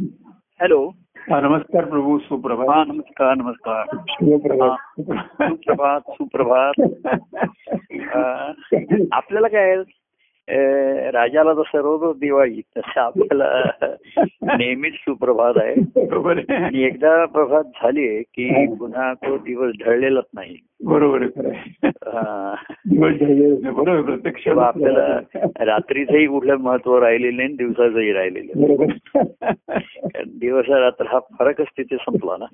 Hello. 0.00 0.90
नमस्कार 1.28 1.84
प्रभू 1.84 2.18
सुप्रभात. 2.18 2.68
हा 2.68 2.84
नमस्कार 2.84 3.34
नमस्कार. 3.34 3.96
सुप्रभात. 5.36 6.00
सुप्रभात 6.08 6.80
आपल्याला 9.12 9.48
काय 9.48 9.74
राजाला 11.10 11.52
जसं 11.54 11.78
रोज 11.78 12.18
दिवाळी 12.18 12.60
तसं 12.76 13.00
आपल्याला 13.00 13.62
नेहमीच 14.56 14.94
सुप्रभात 14.94 15.54
आहे. 15.56 15.74
बरोबर 16.06 16.38
आणि 16.38 16.82
एकदा 16.82 17.24
प्रभात 17.26 17.64
झाली 17.64 18.22
की 18.22 18.74
पुन्हा 18.74 19.12
तो 19.14 19.36
दिवस 19.38 19.72
ढळलेलाच 19.84 20.24
नाही. 20.34 20.56
बरोबर 20.84 21.22
आहे 21.22 21.30
खरं 21.30 21.50
आहे. 21.50 21.70
बरोबर 23.70 24.00
प्रत्यक्ष 24.00 24.48
आपल्याला 24.48 25.20
रात्रीचंही 25.64 26.26
कुठलं 26.26 26.56
महत्त्व 26.56 26.98
राहिलेलं 26.98 27.36
नाही 27.36 27.48
दिवसाचंही 27.48 28.12
राहिलेलं. 28.12 28.62
बरोबर. 28.62 28.86
दिवस 30.26 30.64
रात्र 30.68 31.06
हा 31.06 31.18
फरकच 31.18 31.66
तिथे 31.78 31.96
संपला 31.96 32.36
ना. 32.36 32.44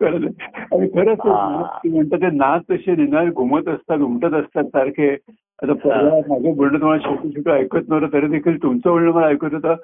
खरंच. 0.00 0.32
आणि 0.72 0.88
खरंच 0.88 1.18
म्हणतात 1.26 2.18
ते 2.18 2.30
नाच 2.30 2.62
तसे 2.70 2.96
निनाद 2.96 3.28
घुमत 3.28 3.68
असतात 3.68 3.98
उमटत 3.98 4.34
असतात 4.34 4.64
सारखे. 4.64 5.16
आता 5.62 6.20
माझं 6.28 6.56
बोलणं 6.56 6.80
तुम्हाला 6.80 7.08
छोटं 7.08 7.30
छोटं 7.30 7.50
ऐकत 7.50 7.88
नव्हतं 7.88 8.12
तरी 8.12 8.26
देखील 8.26 8.62
तुमचं 8.62 8.90
बोलणं 8.90 9.12
मला 9.12 9.26
ऐकत 9.26 9.54
होतं. 9.54 9.74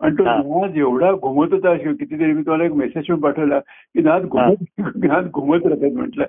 आणि 0.00 0.14
तो. 0.18 0.22
नाद 0.24 0.76
एवढा 0.76 1.12
घुमत 1.12 1.46
होता 1.52 1.76
शिव 1.76 1.92
कितीतरी 1.92 2.32
मी 2.32 2.42
तुम्हाला 2.42 2.64
एक 2.64 2.72
मेसेज 2.72 3.04
पण 3.04 3.14
पाठवला 3.14 3.58
की 3.58 4.02
नाद 4.02 4.22
घुमत 4.22 4.54
नाद 4.78 5.28
घुमत 5.30 5.66
राहतात 5.66 5.92
म्हटलं. 5.92 6.24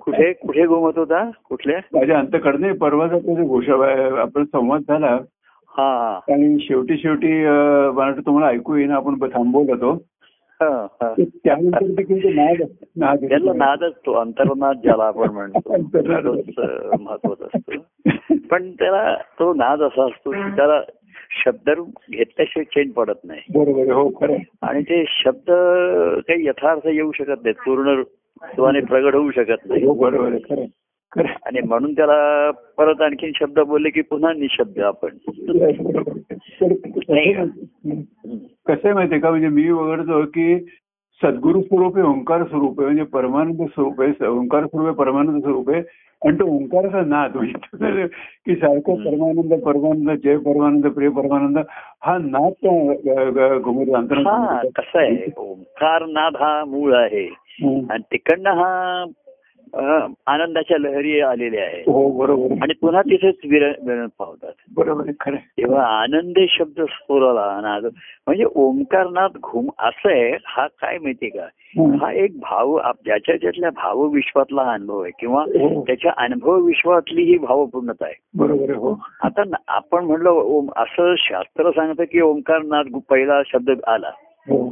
कुठे 0.00 0.32
कुठे 0.32 0.66
घुमत 0.66 0.98
होता? 0.98 1.30
कुठल्या? 1.48 1.78
माझ्या 1.92 2.18
अंतकडे 2.18 2.72
परवाचा 2.72 3.18
घोषा 3.42 3.72
आपण 4.20 4.44
संवाद 4.44 4.80
झाला. 4.80 5.18
हा. 5.66 6.20
आणि 6.28 6.56
शेवटी 6.60 6.98
शेवटी 6.98 7.46
मला 7.46 8.04
वाटतं 8.04 8.26
तुम्हाला 8.26 8.48
ऐकू 8.48 8.74
येईना 8.74 8.94
आपण 8.94 9.14
थांबवला 9.14 9.74
तो. 9.74 9.92
हा, 10.62 10.86
हा. 11.02 11.14
तर 11.18 11.22
त्यानंतर 11.44 12.02
नाद 12.24 12.66
नाद 12.96 13.18
त्याला 13.18 13.52
नादच 13.52 13.92
तो 14.06 14.12
अंतर्नाद 14.12 14.76
ज्याला 14.76 15.04
आपण 15.04 15.28
म्हणतो. 15.28 15.76
महत्त्वाचा 17.00 17.44
असतो. 17.54 17.72
पण 18.50 18.70
त्याला 18.70 19.16
तो 19.16 19.54
नाद 19.54 19.82
असा 19.82 20.04
असतो 20.04 20.30
की 20.30 20.56
त्याला 20.56 20.80
शब्द 21.32 21.70
घेतल्याशिवाय 22.10 22.64
चेन 22.64 22.90
पडत 22.90 23.20
नाही 23.24 23.40
बरोबर 23.54 23.92
हो 23.92 24.08
खरं. 24.08 24.36
आणि 24.62 24.82
ते 24.82 25.04
शब्द 25.08 25.50
काही 26.28 26.46
यथार्थ 26.46 26.86
येऊ 26.86 27.12
शकत 27.12 27.42
नाहीत 27.44 27.54
पूर्ण 27.54 28.02
त्वाने 28.56 28.80
प्रगट 28.80 29.14
होऊ 29.14 29.30
शकत 29.30 29.66
नाही 29.68 29.84
हो 29.84 29.94
बरोबर 29.94 30.36
खरं. 30.36 30.64
आणि 31.46 31.60
म्हणून 31.68 31.92
त्याला 31.92 32.50
परत 32.50 33.00
आणखीन 33.00 33.30
शब्द 33.34 33.58
बोलले 33.60 33.90
की 33.90 34.00
पुन्हा 34.00 34.32
निशब्द 34.32 34.78
आपण. 34.78 35.08
आहे- 37.10 37.46
कसं 38.66 38.80
आहे 38.84 38.92
माहितीये 38.92 39.20
का 39.20 39.30
म्हणजे 39.30 39.48
मी 39.48 39.70
वगैरे 39.70 40.22
की 40.22 40.64
सद्गुरु 41.22 41.62
स्वरूप 41.62 41.98
आहे 41.98 42.06
ओंकार 42.06 42.42
स्वरूप 42.44 42.80
आहे 42.80 42.86
म्हणजे 42.86 43.02
परमानंद 43.02 43.62
स्वरूप 43.62 44.00
आहे 44.00 44.26
ओंकार 44.26 44.66
स्वरूप 44.66 44.86
आहे 44.86 44.96
परमानंद 44.96 45.42
स्वरूप 45.42 45.70
आहे 45.70 45.82
आणि 46.24 46.36
तो 46.36 46.44
ओंकाराचा 46.46 47.00
नाद 47.06 47.36
म्हणजे 47.36 48.06
की 48.46 48.54
सारखं. 48.54 48.94
परमानंद 48.94 49.62
परमानंद 49.62 50.10
जय 50.24 50.36
परमानंद 50.36 50.86
प्रिय 50.86 51.08
परमानंद 51.08 51.58
हा 52.02 52.18
नाद 52.18 52.52
घुमत 53.62 53.88
हा 53.88 53.96
अंतरात 53.96 54.66
कसं 54.76 54.98
आहे. 54.98 55.26
ओंकार 55.36 56.06
नाद 56.06 56.36
हा 56.36 56.64
मूळ 56.64 56.94
आहे. 56.94 57.26
आणि 57.90 58.02
तिकडनं 58.12 58.50
हा 58.50 59.04
आनंदाच्या 59.74 60.78
लहरी 60.78 61.20
आलेल्या 61.20 61.62
आहे 61.64 61.80
हो 61.86 62.08
बरोबर. 62.10 62.52
आणि 62.62 62.74
पुन्हा 62.80 63.02
तिथेच 63.02 63.34
विर- 63.44 63.86
विरण 63.86 64.06
पावतात 64.18 64.52
बरोबर 64.74 65.10
खरं. 65.20 65.36
तेव्हा 65.36 65.84
आनंद 66.00 66.38
शब्द 66.48 66.80
स्फोरला 66.82 67.78
म्हणजे 68.26 68.44
ओंकारनाथ 68.54 69.38
घुम 69.42 69.68
असं 69.78 70.10
आहे 70.10 70.30
हा 70.44 70.66
काय 70.66 70.98
माहितीये 70.98 71.38
का 71.38 71.44
हम्म. 71.76 71.96
हा 72.04 72.12
एक 72.12 72.38
भाव 72.40 72.74
आप- 72.74 73.04
ज्याच्या 73.04 73.36
ज्याच्या 73.36 73.70
भाव 73.70 74.06
विश्वातला 74.06 74.62
हा 74.62 74.72
अनुभव 74.72 75.02
आहे 75.02 75.12
किंवा 75.18 75.42
हो. 75.42 75.82
त्याच्या 75.82 76.12
अनुभव 76.16 76.60
विश्वातली 76.60 77.22
ही 77.22 77.38
भावपूर्णता 77.38 78.04
आहे 78.04 78.14
बरोबर 78.34 78.74
हो 78.74 78.96
आता 79.22 79.42
आपण 79.68 80.04
म्हणलं 80.04 80.30
ओम 80.30 80.68
असं 80.76 81.14
शास्त्र 81.18 81.70
सांगतं 81.70 82.04
की 82.04 82.20
ओंकारनाथ 82.20 82.98
पहिला 83.10 83.42
शब्द 83.46 83.70
आला 83.86 84.10
हो 84.48 84.66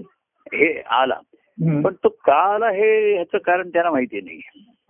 हे 0.52 0.82
आला. 0.90 1.14
पण 1.84 1.92
तो 2.04 2.08
का 2.08 2.34
आला 2.54 2.68
हे 2.70 3.14
ह्याचं 3.14 3.38
कारण 3.38 3.68
त्यांना 3.68 3.90
माहिती 3.90 4.20
नाही 4.20 4.38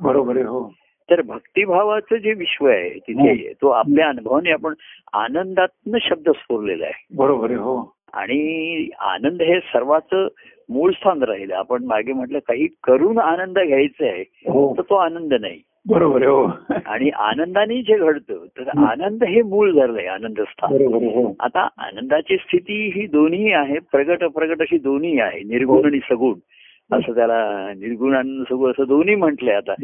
बरोबर 0.01 0.37
आहे 0.37 0.45
हो. 0.45 0.73
तर 1.11 1.23
भक्तिभावाचं 1.23 2.17
जे 2.17 2.33
विश्व 2.33 2.67
आहे 2.67 2.91
तिथे 2.91 3.53
तो 3.63 3.69
आपल्या 3.69 4.09
अनुभवाने 4.09 4.51
आपण 4.51 4.75
आनंदातनं 5.13 5.99
शब्द 6.03 6.31
स्फोरलेला 6.31 6.85
आहे. 6.85 7.07
बरोबर 7.17 7.51
आहे 7.51 7.59
हो. 7.59 7.95
आणि 8.13 8.89
आनंद 9.01 9.43
हे 9.43 9.61
सर्वाच 9.61 10.15
मूळ 10.69 10.91
स्थान 10.91 11.23
राहिलं. 11.23 11.55
आपण 11.55 11.85
मागे 11.85 12.13
म्हटलं 12.13 12.39
काही 12.39 12.67
करून 12.67 13.19
आनंद 13.19 13.59
घ्यायचा 13.59 14.07
आहे 14.07 14.23
हो. 14.23 14.75
तर 14.77 14.83
तो 14.83 14.95
आनंद 14.95 15.35
नाही. 15.35 15.61
बरोबर 15.89 16.23
आहे 16.23 16.31
हो. 16.31 16.47
आणि 16.87 17.11
आनंदाने 17.11 17.83
जे 17.83 17.99
घडतं 17.99 18.45
तर 18.59 18.69
आनंद 18.69 19.25
हे 19.25 19.43
मूळ 19.43 19.73
धरलंय 19.73 20.07
आनंद 20.07 20.41
स्थान 20.41 20.73
हो. 20.73 21.35
आता 21.41 21.69
आनंदाची 21.79 22.37
स्थिती 22.37 22.93
ही 22.95 23.07
दोन्ही 23.07 23.53
आहे 23.53 23.79
प्रगट 23.79 24.25
अप्रगट 24.25 24.61
अशी 24.61 24.79
दोन्ही 24.79 25.21
आहे 25.21 25.41
निर्गुण 25.41 25.87
आणि 25.87 25.99
सगुण. 25.99 26.35
असं 26.93 27.15
त्याला 27.15 27.73
निर्गुण 27.77 28.15
आणि 28.15 28.43
सगुण 28.51 28.71
असं 28.71 28.85
दोन्ही 28.89 29.15
म्हटलंय 29.15 29.55
आता. 29.55 29.75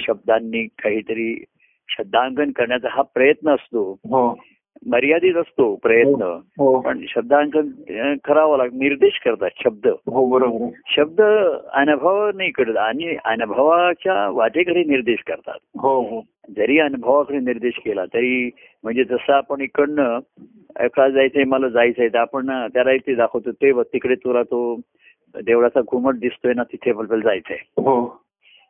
शब्दांनी 0.00 0.64
काहीतरी 0.64 1.44
शब्दांकन 1.88 2.50
करण्याचा 2.50 2.88
हा 2.90 3.02
प्रयत्न 3.02 3.48
असतो. 3.48 3.92
हो. 3.92 4.38
मर्यादित 4.86 5.34
असतो 5.34 5.74
प्रयत्न. 5.74 6.22
हो 6.58 6.80
पण 6.80 7.00
शब्दांकन 7.08 7.68
करावं 8.24 8.56
लागतं 8.56 8.78
निर्देश 8.78 9.20
करतात 9.24 9.50
शब्द. 9.64 9.86
हो 9.86 10.70
शब्द 10.96 11.20
अनुभव 11.72 12.30
नाही 12.34 12.50
करत 12.50 12.76
आणि 12.76 13.16
अनुभवाच्या 13.24 14.28
वाटेकडे 14.28 14.84
निर्देश 14.84 15.22
करतात. 15.26 15.58
हो 15.78 16.00
हो. 16.00 16.20
जरी 16.56 16.78
अनुभवाकडे 16.78 17.38
निर्देश 17.38 17.74
केला 17.84 18.04
तरी 18.04 18.50
म्हणजे 18.84 19.04
जसं 19.04 19.32
आपण 19.32 19.60
इकडनं 19.60 20.18
एका 20.80 21.08
जायचंय 21.08 21.44
मला 21.44 21.68
जायचंय 21.68 22.08
तर 22.08 22.18
आपण 22.18 22.50
त्याला 22.74 22.92
इथे 22.92 23.14
दाखवतो 23.14 23.50
ते 23.50 23.72
तिकडे 23.82 24.14
तुला 24.14 24.42
तो 24.42 24.80
देवळाचा 25.40 25.80
घुमट 25.80 26.14
दिसतोय 26.14 26.52
ना 26.56 26.62
तिथे 26.62 26.90
आपल्याला 26.90 27.24
जायचंय. 27.24 27.56
हो. 27.62 28.22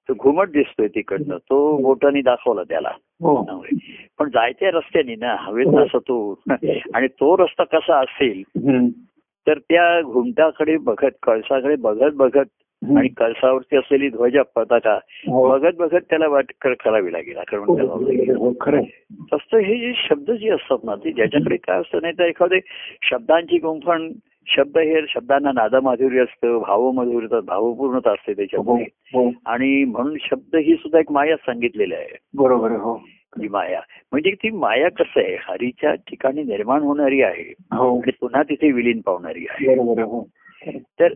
तो 0.09 0.15
घुमट 0.15 0.49
दिसतोय 0.49 0.89
तिकडनं. 0.89 1.37
तो 1.37 1.77
बोटाने 1.77 2.21
दाखवला 2.21 2.63
त्याला. 2.63 2.91
हो. 2.99 3.65
पण 4.19 4.29
जायचंय 4.29 4.71
रस्त्याने 4.71 5.15
ना 5.15 5.37
हवेत 5.39 5.67
असं 5.67 5.99
तो. 5.99 6.39
आणि 6.95 7.07
तो 7.07 7.37
रस्ता 7.37 7.65
कसा 7.65 8.01
असेल. 8.01 8.43
तर 9.47 9.59
त्या 9.59 10.03
घुमटाकडे 10.03 10.77
बघत 10.77 11.11
कळसाकडे 11.23 11.77
बघत 11.77 12.15
बघत. 12.15 12.45
आणि 12.99 13.09
कळसावरती 13.09 13.77
असलेली 13.77 14.09
ध्वजा 14.09 14.43
पताका 14.43 14.95
हो. 15.29 15.49
बघत 15.49 15.77
बघत 15.77 16.01
त्याला 16.11 16.29
वाट 16.29 16.45
कर- 16.61 16.75
करावी 16.85 17.13
लागेल 17.13 17.35
हो, 17.35 17.41
आक्रमण 17.41 17.67
बरोबर 17.67 18.37
हो. 18.37 18.53
तसं 19.33 19.57
हे 19.57 19.79
जे 19.79 19.93
शब्द 19.97 20.31
जे 20.31 20.51
असतात 20.51 20.79
ना 20.85 20.95
ते 20.95 21.13
ज्याच्याकडे 21.13 21.57
काय 21.57 21.81
असतं 21.81 21.99
नाही 22.03 22.15
तर 22.19 22.25
एखादे 22.25 22.61
शब्दांची 23.11 23.59
गुंफण 23.59 24.13
शब्द 24.47 24.79
हे 24.79 25.01
शब्दांना 25.09 25.53
नादमाधुर्य 25.53 26.21
असतं 26.21 26.59
भावमधुर्य 26.59 27.41
भावपूर्णता 27.41 28.11
असते 28.11 28.33
हो 28.33 28.37
त्याच्यामध्ये 28.37 28.87
हो. 29.15 29.31
आणि 29.47 29.85
म्हणून 29.85 30.17
शब्द 30.21 30.57
ही 30.57 30.75
सुद्धा 30.75 30.99
एक 30.99 31.13
माया 31.13 31.37
सांगितलेली 31.37 31.95
आहे. 31.95 32.19
बरोबर 32.35 32.71
हो. 32.71 32.95
ही 33.43 33.49
माया. 33.49 33.81
म्हणजे 34.13 34.31
ती 34.31 34.51
माया 34.51 34.89
कसं 34.89 35.21
आहे? 35.21 35.37
हरीच्या 35.41 35.95
ठिकाणी 35.95 36.43
निर्माण 36.43 36.81
होणारी 36.83 37.23
आहे. 37.23 37.55
हो. 37.61 37.97
आणि 37.97 38.13
पुन्हा 38.21 38.43
तिथे 38.43 38.73
विलीन 38.73 39.01
पावणारी 39.01 39.47
आहे. 39.51 39.75
हो. 39.75 40.29
तर 41.01 41.13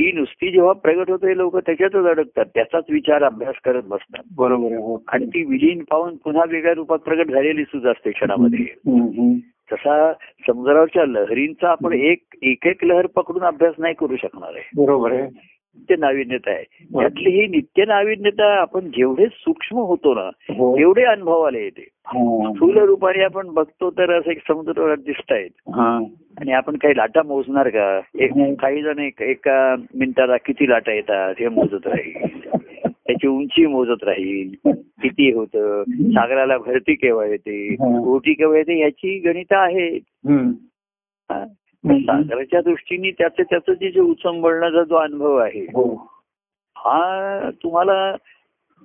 ती 0.00 0.12
नुसती 0.12 0.50
जेव्हा 0.50 0.72
प्रगट 0.72 1.10
होते 1.10 1.36
लोक 1.36 1.56
त्याच्यातच 1.56 2.06
अडकतात. 2.06 2.44
त्याचाच 2.54 2.84
विचार 2.90 3.22
अभ्यास 3.22 3.54
करत 3.64 3.82
बसतात. 3.86 4.22
बरोबर 4.36 4.66
आहे 4.66 4.74
हो. 4.74 5.02
आणि 5.08 5.26
ती 5.26 5.44
विलीन 5.44 5.84
पाहून 5.90 6.16
पुन्हा 6.16 6.44
वेगळ्या 6.48 6.74
रूपात 6.74 6.98
प्रगट 6.98 7.30
झालेली 7.30 7.64
सुद्धा 7.64 7.90
असते 7.90 8.10
क्षणामध्ये. 8.10 8.66
तसा 9.72 10.12
समुद्रावरच्या 10.46 11.06
लहरींचा 11.06 11.68
आपण 11.68 11.92
एक 11.92 12.22
एक 12.42 12.66
एक 12.66 12.84
लहर 12.84 13.06
पकडून 13.06 13.42
अभ्यास 13.42 13.74
नाही 13.78 13.94
करू 13.94 14.16
शकणार 14.16 14.50
आहे. 14.54 14.70
बरोबर 14.76 15.12
आहे. 15.12 15.22
नित्य 15.22 15.96
नाविन्यता 15.96 16.50
आहे. 16.50 16.64
त्यातली 17.00 17.30
ही 17.30 17.46
नित्य 17.46 17.84
नाविन्यता 17.84 18.60
आपण 18.60 18.80
जेवढे 18.80 19.26
सूक्ष्म 19.26 19.76
होतो 19.76 20.14
ना 20.14 20.30
हो. 20.54 20.78
तेवढे 20.78 21.04
अनुभवाला 21.04 21.58
येते. 21.58 21.88
हा. 22.06 22.52
स्थूल 22.52 22.78
रूपाने 22.78 23.22
आपण 23.22 23.48
बघतो 23.48 23.90
तर 23.90 24.18
असं 24.18 24.30
एक 24.30 24.38
समुद्र 24.48 24.94
दिसत 24.94 25.32
आहेत. 25.32 25.50
हा. 25.68 26.04
आणि 26.40 26.52
आपण 26.52 26.76
काही 26.76 26.96
लाटा 26.96 27.22
मोजणार 27.22 27.68
का? 27.68 28.00
एक. 28.14 28.30
काही 28.60 28.82
जण 28.82 28.98
एक 28.98 29.22
एका 29.22 29.74
मिनिटाला 29.94 30.36
किती 30.36 30.70
लाटा 30.70 30.92
येतात 30.92 31.34
हे 31.40 31.48
मोजत 31.48 31.86
राहील. 31.86 32.26
त्याची 33.08 33.26
उंची 33.26 33.66
मोजत 33.66 34.02
राहील 34.04 34.54
किती 35.02 35.30
होतं 35.32 35.82
सागराला 35.90 36.56
भरती 36.58 36.94
केव्हा 36.94 37.24
येते 37.26 37.66
हा. 37.74 37.98
ओटी 38.06 38.32
केव्हा 38.32 38.58
येते 38.58 38.74
ह्याची 38.78 39.18
गणित 39.18 39.52
आहेत. 39.52 40.00
हा. 40.28 41.44
हम्म. 41.84 41.98
सागराच्या 41.98 42.60
दृष्टीने 42.60 43.10
त्याचं 43.10 43.42
त्याचं 43.42 43.72
जे 43.72 43.90
जे 43.90 44.00
उचंबळण्याचा 44.00 44.82
जो 44.82 44.94
अनुभव 44.94 45.36
आहे 45.36 45.64
हो 45.74 45.84
हा 46.76 47.50
तुम्हाला 47.62 48.16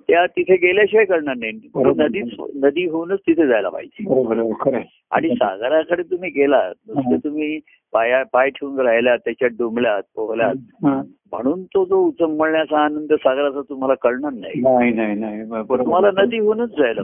त्या 0.10 0.26
तिथे 0.26 0.56
गेल्याशिवाय 0.56 1.06
कळणार 1.06 1.36
नाही. 1.36 1.52
नदी 1.98 2.22
नदी 2.56 2.86
होऊनच 2.86 3.20
तिथे 3.20 3.48
जायला 3.48 3.70
पाहिजे 3.70 4.04
आहे 4.10 4.76
आहे. 4.76 4.84
आणि 5.12 5.30
सागराकडे 5.30 6.04
तुम्ही 6.04 6.30
गेलात 6.30 6.92
हा. 6.98 7.16
तुम्ही 7.16 7.60
पाया 7.94 8.24
पाय 8.34 8.50
ठेवून 8.50 8.80
राहिलात 8.80 9.18
त्याच्यात 9.18 9.50
डुंबलात 9.50 10.02
पोहलात. 10.16 10.56
हा. 10.72 11.02
म्हणून 11.32 11.64
तो 11.64 11.86
जो 11.86 11.98
उचंबळण्याचा 11.98 12.80
आनंद 12.80 13.14
सागराचा 13.14 13.62
तुम्हाला 13.62 13.94
कळणार 13.94 14.34
नाही. 14.34 14.62
नाही 14.62 14.94
नाही 14.94 15.16
नाही. 15.16 15.44
बरोबर. 15.44 15.84
तुम्हाला 15.84 16.22
नदी 16.22 16.40
होऊनच 16.40 16.70
जायला. 16.70 17.02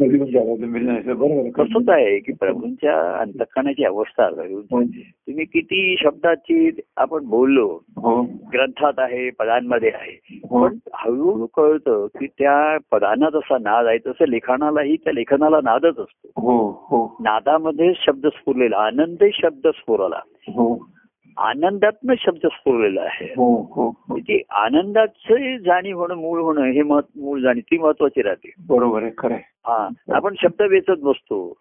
कसंच 1.49 1.89
आहे 1.89 2.19
की 2.19 2.33
प्रभूंच्या 2.33 3.17
अंतकणाची 3.19 3.83
अवस्था 3.83 4.23
आहे. 4.23 4.53
हो. 4.53 4.83
तुम्ही 4.83 5.45
किती 5.45 5.95
शब्दाची 5.99 6.79
आपण 6.97 7.25
बोललो 7.25 7.79
हो. 7.87 8.21
ग्रंथात 8.53 8.93
आहे 8.97 9.29
पदांमध्ये 9.29 9.89
आहे. 9.89 10.39
हो. 10.49 10.67
पण 10.67 10.77
हळूहळू 10.93 11.45
कळतं 11.45 12.07
की 12.19 12.27
त्या 12.27 12.77
पदांना 12.91 13.29
जसा 13.29 13.57
नाद 13.57 13.85
आहे 13.85 13.97
तसं 13.97 14.27
लिखाणालाही 14.27 14.95
त्या 14.95 15.13
लेखनाला 15.13 15.59
नादच 15.63 15.99
असतो. 15.99 16.29
हो. 16.41 17.15
नादामध्ये 17.19 17.91
शब्द 17.95 18.27
स्फुरलेला 18.27 18.77
आनंदही 18.77 19.31
शब्द 19.33 19.67
स्फुरला. 19.67 20.19
हो. 20.49 20.89
आनंदातनं 21.37 22.13
शब्द 22.19 22.47
स्फुरलेला 22.47 23.01
आहे. 23.01 23.25
हो 23.25 23.55
हो. 23.55 24.17
ती 24.19 24.41
आनंदाचं 24.51 25.57
जाणीव 25.57 25.99
होणं 25.99 26.15
मूळ 26.15 26.39
होणं 26.41 26.63
हे 26.63 26.81
मूळ 26.83 27.39
जाणीव 27.39 27.61
ती 27.71 27.77
महत्वाची 27.77 28.21
राहते. 28.21 28.53
बरोबर 28.69 29.03
आहे 29.03 29.11
खरं. 29.17 29.35
हा 29.35 29.87
आपण 30.13 30.33
शब्द 30.41 30.61
वेचत 30.61 30.99
बसतो. 31.01 31.57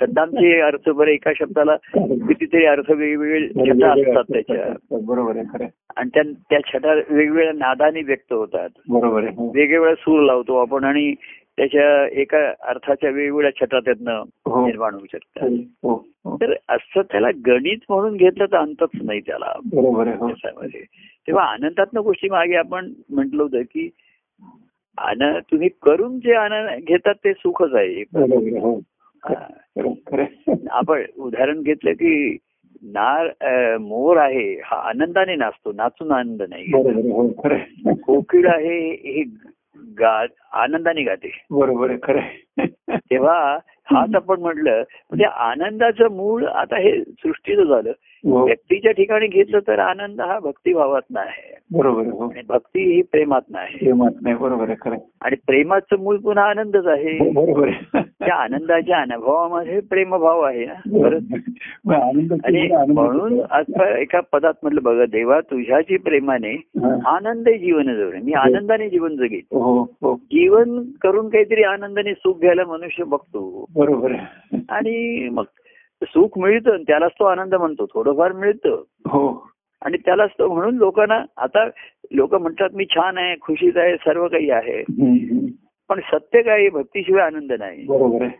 शब्दांचे 0.00 0.60
अर्थ 0.60 0.90
बरं 0.90 1.10
एका 1.10 1.32
शब्दाला 1.38 1.76
कितीतरी 1.94 2.64
अर्थ 2.64 2.90
वेगवेगळे 2.90 3.48
छटा 3.48 3.90
असतात 3.90 4.24
त्याच्या. 4.32 4.98
बरोबर 5.06 5.36
आहे 5.36 5.44
खरं. 5.52 5.66
आणि 5.96 6.32
त्या 6.32 6.58
छटा 6.60 6.94
वेगवेगळ्या 6.94 7.52
नादाने 7.52 8.02
व्यक्त 8.02 8.32
होतात. 8.32 8.68
बरोबर 8.88 9.24
आहे. 9.24 9.50
वेगवेगळ्या 9.54 9.94
सूर 9.94 10.22
लावतो 10.22 10.56
आपण 10.56 10.84
आणि 10.84 11.14
त्याच्या 11.56 12.06
एका 12.06 12.52
अर्थाच्या 12.60 13.10
वेगवेगळ्या 13.10 13.50
छटा 13.60 13.80
त्यातनं 13.80 14.22
हो. 14.46 14.66
निर्माण 14.66 14.94
होऊ 14.94 15.06
शकतात. 15.12 15.48
हो 15.82 15.94
हो. 16.24 16.36
तर 16.36 16.54
असं 16.68 17.02
त्याला 17.02 17.28
गणित 17.46 17.78
म्हणून 17.88 18.16
घेतलं 18.16 18.44
तर 18.44 18.56
अंतच 18.56 18.88
नाही 19.02 19.20
त्याला. 19.20 19.52
तेव्हा 21.26 21.44
आनंदातनं 21.44 22.00
गोष्टी 22.00 22.28
मागे 22.28 22.54
आपण 22.54 22.92
म्हटलं 23.10 23.42
होतं 23.42 23.62
की 23.62 23.88
आनंद 24.98 25.36
तुम्ही 25.50 25.68
करून 25.82 26.18
जे 26.18 26.34
आनंद 26.34 26.84
घेतात 26.84 27.14
ते 27.14 27.32
सुखच 27.32 27.74
आहे. 27.74 28.02
आपण 30.70 31.02
उदाहरण 31.16 31.62
घेतलं 31.62 31.92
की 31.92 32.38
नार 32.82 33.28
मोर 33.78 34.16
आहे 34.16 34.60
हा 34.64 34.76
आनंदाने 34.76 35.36
नाचतो 35.36 35.72
नाचून 35.72 36.12
आनंद 36.12 36.42
नाही. 36.42 36.70
कोकिळ 38.02 38.48
आहे 38.48 38.90
हे 38.90 39.22
गा 39.76 40.26
आनंदाने 40.52 41.02
गाते. 41.02 41.30
बरोबर 41.50 41.90
आहे 41.90 41.98
खरं. 42.02 42.66
तेव्हा 42.96 43.58
हाच 43.84 44.14
आपण 44.14 44.40
म्हटलं 44.40 44.78
म्हणजे 44.80 45.24
आनंदाचं 45.24 46.10
मूळ 46.10 46.46
आता 46.46 46.78
हे 46.78 47.02
सृष्टीचं 47.02 47.64
झालं. 47.64 47.92
व्यक्तीच्या 48.24 48.92
ठिकाणी 48.92 49.26
घेतलं 49.26 49.58
तर 49.58 49.78
आनंद 49.78 50.20
हा 50.20 50.38
भक्तिभावात 50.38 51.16
आहे. 51.16 51.58
बरोबर 51.72 52.06
हो. 52.06 52.32
भक्ती 52.48 52.94
ही 52.94 53.02
प्रेमात 53.02 53.40
आहे. 53.54 53.86
हे 53.86 53.92
बरोबर 54.34 54.68
आहे 54.68 54.74
खरं 54.80 54.94
आहे. 54.94 55.10
आणि 55.20 55.36
प्रेमाचं 55.46 55.98
मूळ 55.98 56.16
पुन्हा 56.16 56.44
आनंदच 56.44 56.86
आहे. 56.86 57.10
हो, 57.10 57.30
बरोबर 57.30 57.70
त्या 57.94 58.34
आनंदाच्या 58.34 58.96
अनुभवामध्ये 58.96 59.80
प्रेमभाव 59.80 60.40
आहे 60.40 60.66
ना 60.66 61.06
आणि 62.44 62.92
म्हणून 62.92 63.40
आता 63.50 63.98
एका 63.98 64.20
पदात 64.32 64.52
म्हटलं 64.62 64.80
बघा 64.82 65.04
देवा 65.04 65.40
तुझ्याची 65.40 65.96
प्रेमाने 65.96 66.52
हा. 66.52 67.16
आनंद 67.16 67.48
जीवन 67.48 67.82
जगणे. 67.82 68.20
मी 68.20 68.32
आनंदाने 68.32 68.88
जीवन 68.88 69.16
हो 69.52 69.82
हो. 69.82 70.16
जीवन 70.16 70.82
करून 71.02 71.28
काहीतरी 71.28 71.62
आनंदाने 71.62 72.12
सुख 72.12 72.40
घ्यायला 72.40 72.64
मनुष्य 72.64 73.04
बघतो. 73.04 73.64
बरोबर 73.74 74.12
आणि 74.68 75.28
मग 75.32 75.44
सुख 76.02 76.38
मिळतं 76.38 76.82
त्यालाच 76.82 77.10
तो 77.12 77.24
आनंद 77.24 77.54
म्हणतो 77.54 77.86
थोडंफार 77.86 78.32
मिळतं 78.32 78.82
हो 79.06 79.48
आणि 79.82 79.96
त्यालाच 79.98 80.30
तो 80.30 80.54
म्हणून 80.54 80.76
लोकांना 80.76 81.24
आता 81.36 81.64
लोक 82.12 82.34
म्हणतात 82.34 82.70
मी 82.74 82.84
छान 82.84 83.18
आहे 83.18 83.34
खुशीत 83.40 83.76
आहे 83.76 83.96
सर्व 83.96 84.28
काही 84.28 84.50
आहे. 84.50 84.82
पण 85.88 86.00
सत्य 86.00 86.42
काय? 86.42 86.68
भक्तीशिवाय 86.68 87.24
आनंद 87.26 87.52
नाही 87.52 87.84
बरोबर 87.84 88.22
आहे 88.22 88.36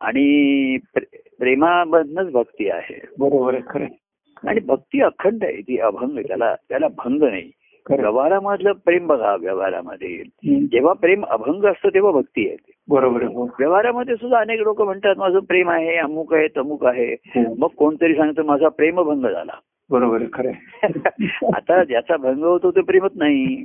आणि 0.00 0.76
प्रे- 0.94 1.20
प्रेमामधनच 1.38 2.32
भक्ती 2.32 2.68
आहे 2.70 3.00
बरोबर 3.18 3.54
आहे 3.54 3.62
खरं. 3.68 4.48
आणि 4.48 4.60
भक्ती 4.60 5.00
अखंड 5.00 5.44
आहे 5.44 5.60
ती 5.60 5.78
अभंग 5.78 6.18
त्याला 6.18 6.54
त्याला 6.68 6.88
भंग 6.88 7.22
नाही. 7.22 7.50
व्यवहारामधलं 7.90 8.72
प्रेम 8.72 9.06
बघा 9.06 9.36
व्यवहारामध्ये. 9.36 10.22
जेव्हा 10.66 10.92
प्रेम 10.92 11.24
अभंग 11.24 11.64
असतं 11.64 11.88
तेव्हा 11.88 12.12
भक्ती 12.12 12.48
आहे 12.48 12.56
बरोबर 12.88 13.22
हो. 13.22 13.44
व्यवहारामध्ये 13.58 14.14
सुद्धा 14.16 14.38
अनेक 14.38 14.60
लोक 14.60 14.82
म्हणतात 14.82 15.14
माझं 15.18 15.38
प्रेम 15.38 15.70
आहे 15.70 15.96
अमुक 15.96 16.34
आहे 16.34 16.48
तमुक 16.56 16.84
आहे. 16.84 17.12
हो. 17.12 17.54
मग 17.58 17.68
कोणतरी 17.68 18.14
सांगतं 18.14 18.44
माझा 18.44 18.68
प्रेमभंग 18.68 19.22
झाला. 19.22 19.52
बरोबर 19.90 20.22
खरं. 20.32 20.50
आता 21.54 21.84
ज्याचा 21.84 22.16
भंग 22.16 22.42
होतो 22.44 22.70
ते 22.70 22.80
प्रेमच 22.80 23.10
नाही. 23.14 23.64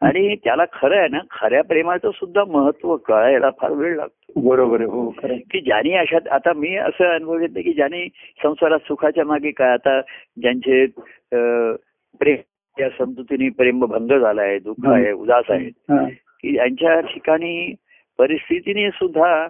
आणि 0.00 0.34
त्याला 0.36 0.64
खरं 0.72 0.98
आहे 0.98 1.08
ना 1.08 1.18
खऱ्या 1.30 1.62
प्रेमाचं 1.64 2.10
सुद्धा 2.10 2.44
महत्त्व 2.44 2.96
कळायला 2.96 3.50
फार 3.60 3.70
वेळ 3.70 3.96
लागतो. 3.96 4.40
बरोबर 4.40 4.80
आहे 4.80 4.88
हो 4.90 5.14
आहे. 5.24 5.38
की 5.50 5.60
ज्याने 5.60 5.94
अशा 5.96 6.18
आता 6.30 6.52
मी 6.52 6.74
असं 6.76 7.14
अनुभव 7.14 7.38
घेतलं 7.38 7.60
की 7.60 7.72
ज्याने 7.72 8.06
संसारात 8.42 8.78
सुखाच्या 8.78 9.24
मागे 9.24 9.50
काय 9.50 9.72
आता 9.72 10.00
ज्यांचे 10.40 10.86
प्रेम 12.20 12.36
या 12.78 12.88
समजुतीने 12.98 13.48
प्रेमभंग 13.48 14.18
झालाय 14.18 14.58
दुःख 14.58 14.88
आहे 14.88 15.12
उदास 15.12 15.44
आहे. 15.48 15.70
की 16.42 16.56
यांच्या 16.56 17.00
ठिकाणी 17.00 17.74
परिस्थितीने 18.18 18.90
सुद्धा 18.90 19.46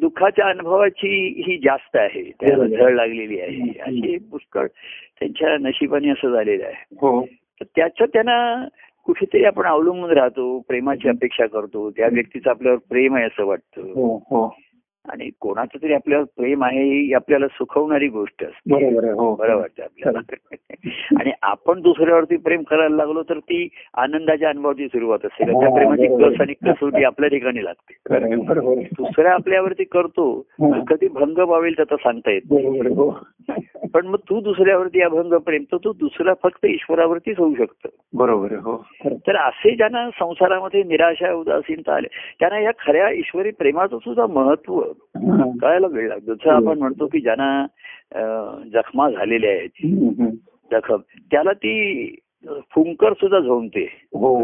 दुःखाच्या 0.00 0.46
अनुभवाची 0.46 1.08
ही 1.46 1.56
जास्त 1.58 1.96
आहे 1.96 2.22
त्याला 2.40 2.66
झळ 2.66 2.94
लागलेली 2.94 3.40
आहे. 3.40 3.70
अशी 3.80 4.16
पुष्कळ 4.30 4.66
त्यांच्या 5.20 5.56
नशिबाने 5.60 6.10
असं 6.10 6.32
झालेलं 6.32 6.64
आहे. 6.64 6.84
हो. 7.00 7.24
तर 7.60 7.64
त्याचं 7.76 8.04
त्यांना 8.04 8.66
कुठेतरी 9.04 9.44
आपण 9.44 9.66
अवलंबून 9.66 10.10
राहतो 10.10 10.60
प्रेमाची 10.68 11.08
अपेक्षा 11.08 11.46
करतो 11.46 11.90
त्या 11.90 12.08
व्यक्तीचं 12.12 12.50
आपल्यावर 12.50 12.78
प्रेम 12.88 13.14
आहे 13.14 13.24
असं 13.24 13.44
वाटतं. 13.44 13.80
हो 13.80 14.16
हो. 14.16 14.56
आणि 15.08 15.30
कोणाचं 15.40 15.82
तरी 15.82 15.92
आपल्यावर 15.92 16.24
प्रेम 16.36 16.64
आहे 16.64 16.82
ही 16.82 17.12
आपल्याला 17.12 17.46
सुखवणारी 17.48 18.08
गोष्ट 18.08 18.44
असते. 18.44 18.74
हो. 18.96 19.34
बरं 19.34 19.56
वाटतं 19.56 19.82
आपल्याला. 19.82 20.18
आणि 21.20 21.30
आपण 21.42 21.80
दुसऱ्यावरती 21.80 22.36
प्रेम 22.36 22.62
करायला 22.62 22.96
लागलो 22.96 23.22
तर 23.22 23.38
ती 23.38 23.68
आनंदाच्या 23.94 24.48
अनुभवाची 24.48 24.86
सुरुवात 24.86 25.18
असते. 25.24 25.44
त्या 25.44 25.74
प्रेमाची. 25.74 26.06
कस 26.06 26.40
आणि 26.40 26.52
कसोटी 26.52 27.04
आपल्या 27.04 27.30
ठिकाणी 27.30 27.64
लागते. 27.64 27.94
दुसऱ्या 28.82 29.32
आपल्यावरती 29.32 29.84
करतो 29.84 30.46
कधी 30.90 31.08
भंग 31.08 31.44
पावेल 31.44 31.72
त्याचा 31.76 31.96
सांगता 31.96 32.30
येत 32.30 32.42
हो. 33.48 33.86
पण 33.94 34.06
मग 34.06 34.18
तू 34.28 34.40
दुसऱ्यावरती 34.40 35.00
अभंग 35.02 35.32
प्रेम 35.38 35.62
तर 35.72 35.76
तू 35.76 35.92
दुसरा 35.92 36.32
फक्त 36.42 36.66
ईश्वरावरतीच 36.66 37.38
होऊ 37.38 37.54
शकतं 37.54 37.88
बरोबर 38.14 38.52
हो 38.54 38.76
तर 39.26 39.36
असे 39.36 39.74
ज्यांना 39.76 40.08
संसारामध्ये 40.10 40.82
निराशा 40.82 41.32
उदासीनता 41.32 41.94
आले 41.94 42.08
त्यांना 42.40 42.58
या 42.58 42.70
खऱ्या 42.78 43.10
ईश्वरी 43.10 43.50
प्रेमाचं 43.50 43.98
सुद्धा 43.98 44.26
महत्त्व 44.26 44.80
हा. 44.80 45.50
कळायला 45.60 45.86
वेळ 45.86 46.08
लागतो 46.08 46.34
जसं 46.34 46.50
आपण 46.50 46.78
म्हणतो 46.78 47.06
की 47.06 47.20
ज्यांना 47.20 47.66
जखमा 48.74 49.10
झालेल्या 49.10 49.50
आहेत. 49.50 49.86
जखम 50.70 51.00
त्याला 51.30 51.52
ती 51.52 52.16
फुंकर 52.70 53.12
सुद्धा 53.12 53.38
झोमते 53.40 53.86
हो 54.14 54.36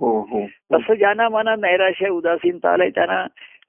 हो 0.00 0.18
हो 0.20 0.44
तसं 0.72 0.94
ज्यांना 0.94 1.28
मना 1.28 1.54
नैराश्य 1.56 2.08
उदासीनता 2.08 2.70
आलाय 2.70 2.90
त्यांना 2.90 3.24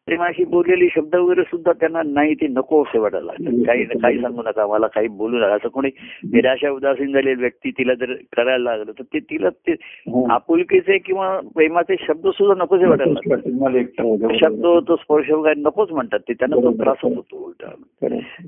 प्रेमाशी 0.08 0.44
बोललेली 0.46 0.88
शब्द 0.90 1.16
वगैरे 1.16 1.44
सुद्धा 1.44 1.72
त्यांना 1.72 2.02
नाही 2.04 2.34
ते 2.36 2.48
नको 2.48 2.82
असे 2.84 3.00
वाटायला 3.00 3.26
लागतात 3.26 3.66
काही 3.68 3.84
काही 4.00 4.20
सांगू 4.22 4.42
नका 4.42 4.68
मला 4.68 4.88
काही 4.88 5.08
बोलू 5.08 5.38
नका 5.38 5.54
असं 5.54 5.70
कोणी 5.70 5.90
निराशा 6.34 6.70
उदासीन 6.70 7.14
झालेली 7.14 7.42
व्यक्ती 7.42 7.72
तिला 7.72 7.94
जर 7.94 8.14
करायला 8.14 8.58
लागलं 8.64 8.92
तर 8.92 9.04
ते 9.04 9.20
तिला 9.20 9.50
ते 9.50 9.72
हो. 9.72 10.26
आपुलकीचे 10.32 10.98
किंवा 10.98 11.40
प्रेमाचे 11.56 11.96
शब्द 12.08 12.28
सुद्धा 12.28 12.64
नकोसे 12.64 12.86
वाटायला 12.86 13.20
होतं. 13.26 14.38
शब्द 14.38 14.66
तो 14.88 14.96
स्पर्श 14.96 15.30
वगैरे 15.32 15.62
नकोच 15.62 15.92
म्हणतात 15.92 16.20
ते 16.20 16.34
त्यांना 16.34 16.56
तो 16.56 16.62
बरोबर. 16.62 16.84
त्रासच 16.84 17.16
होतो 17.16 17.46
उलटा. 17.46 17.70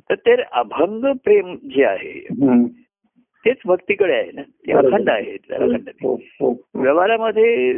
तर 0.09 0.15
ते 0.15 0.35
अभंग 0.53 1.05
प्रेम 1.23 1.55
जे 1.75 1.83
आहे. 1.83 2.19
तेच 3.45 3.57
भक्तीकडे 3.65 4.13
आहे 4.13 4.31
ना 4.35 4.41
ते. 4.41 4.71
अखंड 4.73 5.09
आहे 5.09 5.35
त्याला 5.37 5.65
अखंड 5.65 5.83
नाही. 5.85 6.07
हो 6.07 6.13
हो 6.39 6.51
व्यवहारामध्ये 6.75 7.73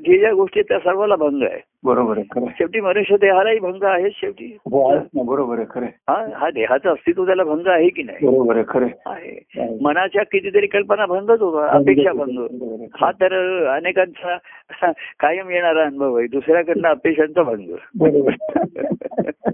जे 0.00 0.18
ज्या 0.18 0.32
गोष्टी 0.32 0.60
आहेत 0.60 0.68
त्या 0.68 0.78
सर्वाला 0.80 1.16
भंग 1.16 1.42
आहे 1.42 1.60
बरोबर 1.84 2.18
आहे. 2.18 2.46
शेवटी 2.58 2.80
मनुष्य 2.80 3.16
देहालाही 3.16 3.58
भंग 3.58 3.82
आहे 3.84 4.10
शेवटी 4.10 4.46
हो 4.66 5.24
बरोबर 5.24 5.58
आहे 5.58 5.66
खरं. 5.70 5.86
हा 6.08 6.14
हा 6.36 6.50
देहाचं 6.50 6.90
अस्तित्व 6.90 7.24
त्याला 7.26 7.44
भंग 7.44 7.66
आहे 7.66 7.88
की 7.88 8.02
नाही 8.02 8.26
बरोबर 8.26 8.56
आहे 8.56 8.64
खरं 8.68 8.86
आहे. 9.06 9.66
मनाच्या 9.82 10.22
कितीतरी 10.22 10.66
कल्पना 10.66 11.06
भंगच 11.06 11.40
होता 11.40 11.66
अपेक्षा 11.68 12.12
भंग. 12.12 12.86
हा 12.94 13.10
तर 13.20 13.34
अनेकांचा 13.68 14.36
कायम 15.20 15.50
येणारा 15.50 15.84
अनुभव 15.84 16.16
आहे 16.18 16.26
दुसऱ्याकडनं 16.26 16.88
अपेक्षांचा 16.88 17.42
भंग 17.42 17.74
बरोबर 17.94 18.32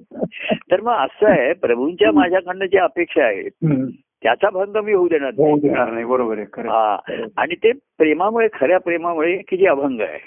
तर 0.71 0.81
मग 0.81 0.93
असं 0.95 1.27
आहे 1.27 1.53
प्रभूंच्या 1.53 2.11
माझ्याकडनं 2.13 2.67
ज्या 2.67 2.85
अपेक्षा 2.85 3.25
आहेत. 3.25 3.51
त्याचा 4.23 4.51
भंग 4.51 4.77
मी 4.85 4.93
होऊ 4.93 5.09
देणार 5.09 5.31
नाही. 5.37 6.05
बरोबर 6.05 6.39
आहे. 6.39 6.47
हा. 6.69 6.97
आणि 7.37 7.55
ते 7.55 7.73
प्रेमामुळे 7.73 8.49
खऱ्या 8.53 8.79
प्रेमामुळे 8.79 9.37
की 9.37 9.57
जे 9.57 9.67
अभंग 9.67 10.01
आहे. 10.01 10.19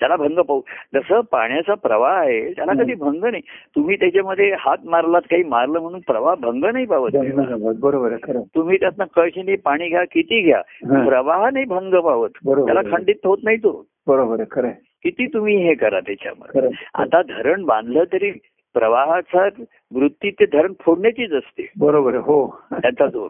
त्याला 0.00 0.16
भंग 0.16 0.38
पाहू. 0.38 0.60
जसं 0.94 1.20
पाण्याचा 1.20 1.74
प्रवाह 1.74 2.14
आहे 2.14 2.52
त्याला 2.52 2.72
कधी 2.72 2.94
भंग 2.94 3.24
नाही. 3.24 3.42
तुम्ही 3.76 3.96
त्याच्यामध्ये 3.96 4.54
हात 4.58 4.76
मारलात 4.84 5.22
काही 5.30 5.42
मारलं 5.42 5.80
म्हणून 5.80 6.00
प्रवाह 6.00 6.34
भंग 6.34 6.64
नाही 6.64 6.86
पावत 6.86 7.10
बरोबर. 7.80 8.16
तुम्ही 8.54 8.76
त्यातनं 8.80 9.04
कळशीने 9.16 9.56
पाणी 9.56 9.88
घ्या 9.88 10.04
किती 10.04 10.42
घ्या. 10.42 10.60
प्रवाह 11.08 11.48
नाही 11.50 11.64
भंग 11.64 11.94
पावत. 11.94 12.30
त्याला 12.66 12.80
खंडित 12.96 13.26
होत 13.26 13.38
नाही 13.44 13.56
तो. 13.56 13.86
बरोबर 14.06 14.40
आहे. 14.40 14.44
खरं. 14.50 14.68
किती 15.02 15.26
तुम्ही 15.26 15.56
हे 15.56 15.74
करा 15.74 16.00
त्याच्यामध्ये. 16.00 16.60
आता 16.94 17.22
धरण 17.22 17.64
बांधलं 17.64 18.04
तरी 18.12 18.30
प्रवाहाचा 18.74 19.48
वृत्ती 19.94 20.30
ते 20.30 20.46
धरण 20.46 20.72
फोडण्याचीच 20.80 21.32
असते. 21.32 21.72
बरोबर 21.78 22.14
हो. 22.14 22.60
त्याचा 22.72 23.06
जोर 23.06 23.28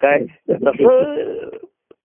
काय 0.00 0.24
तसं 0.50 1.48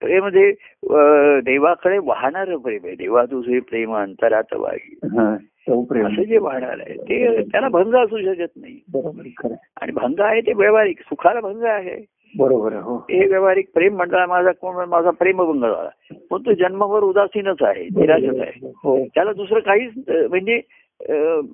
प्रेमध्ये 0.01 0.49
अं, 0.89 1.39
देवाकडे 1.45 1.97
वाहणार 1.97 2.55
प्रेम 2.57 2.85
आहे. 2.85 2.95
देवा 2.95 3.25
तुझे 3.25 3.59
प्रेम 3.59 3.95
अंतरात 3.95 4.53
वाही. 4.53 4.95
हा. 5.03 5.35
तो 5.37 5.83
प्रेम. 5.83 6.07
असं 6.07 6.23
जे 6.23 6.37
वाहणार 6.37 6.79
आहे 6.79 6.97
ते 6.97 7.41
त्याला 7.43 7.67
भंग 7.69 7.95
असू 7.95 8.17
शकत 8.17 8.51
नाही. 8.55 8.79
बरोबर. 8.93 9.53
आणि 9.81 9.91
भंग 9.91 10.19
आहे 10.19 10.41
ते 10.41 10.53
व्यावहारिक 10.53 10.99
सुखाला 10.99 11.39
भंग 11.39 11.63
आहे. 11.63 12.05
बरोबर 12.37 12.73
हो. 12.73 12.95
हे 12.97 13.27
व्यावहारिक 13.27 13.69
प्रेम 13.73 13.95
म्हणला 13.95 14.25
माझा 14.25 14.51
कोण 14.51 14.89
माझा 14.89 15.09
प्रेमभंग 15.09 15.61
झाला. 15.61 15.89
पण 16.31 16.37
तो 16.37 16.53
जन्मावर 16.53 17.03
उदासीनच 17.03 17.57
आहे 17.61 17.83
निराशच 17.83 18.39
आहे. 18.39 18.71
हो. 18.83 19.05
त्याला 19.05 19.33
दुसरं 19.33 19.59
काहीच 19.59 19.91
म्हणजे 20.07 20.61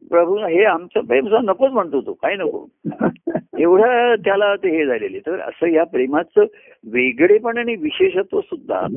प्रभू 0.09 0.37
हे 0.37 0.63
आमचं 0.63 1.05
प्रेम 1.05 1.23
सुद्धा 1.23 1.51
नकोच 1.51 1.71
म्हणतो 1.71 2.01
तो. 2.01 2.13
काय 2.13 2.35
नको. 2.35 2.67
एवढं 3.59 4.15
त्याला 4.15 4.55
ते 4.55 4.77
हे 4.77 4.85
झालेले. 4.85 5.19
तर 5.19 5.39
असं 5.39 5.67
या 5.67 5.83
प्रेमाचं 5.83 6.45
वेगळेपण 6.85 7.57
आणि 7.57 7.75
विशेषत्व 7.75 8.41
सुद्धा 8.41 8.87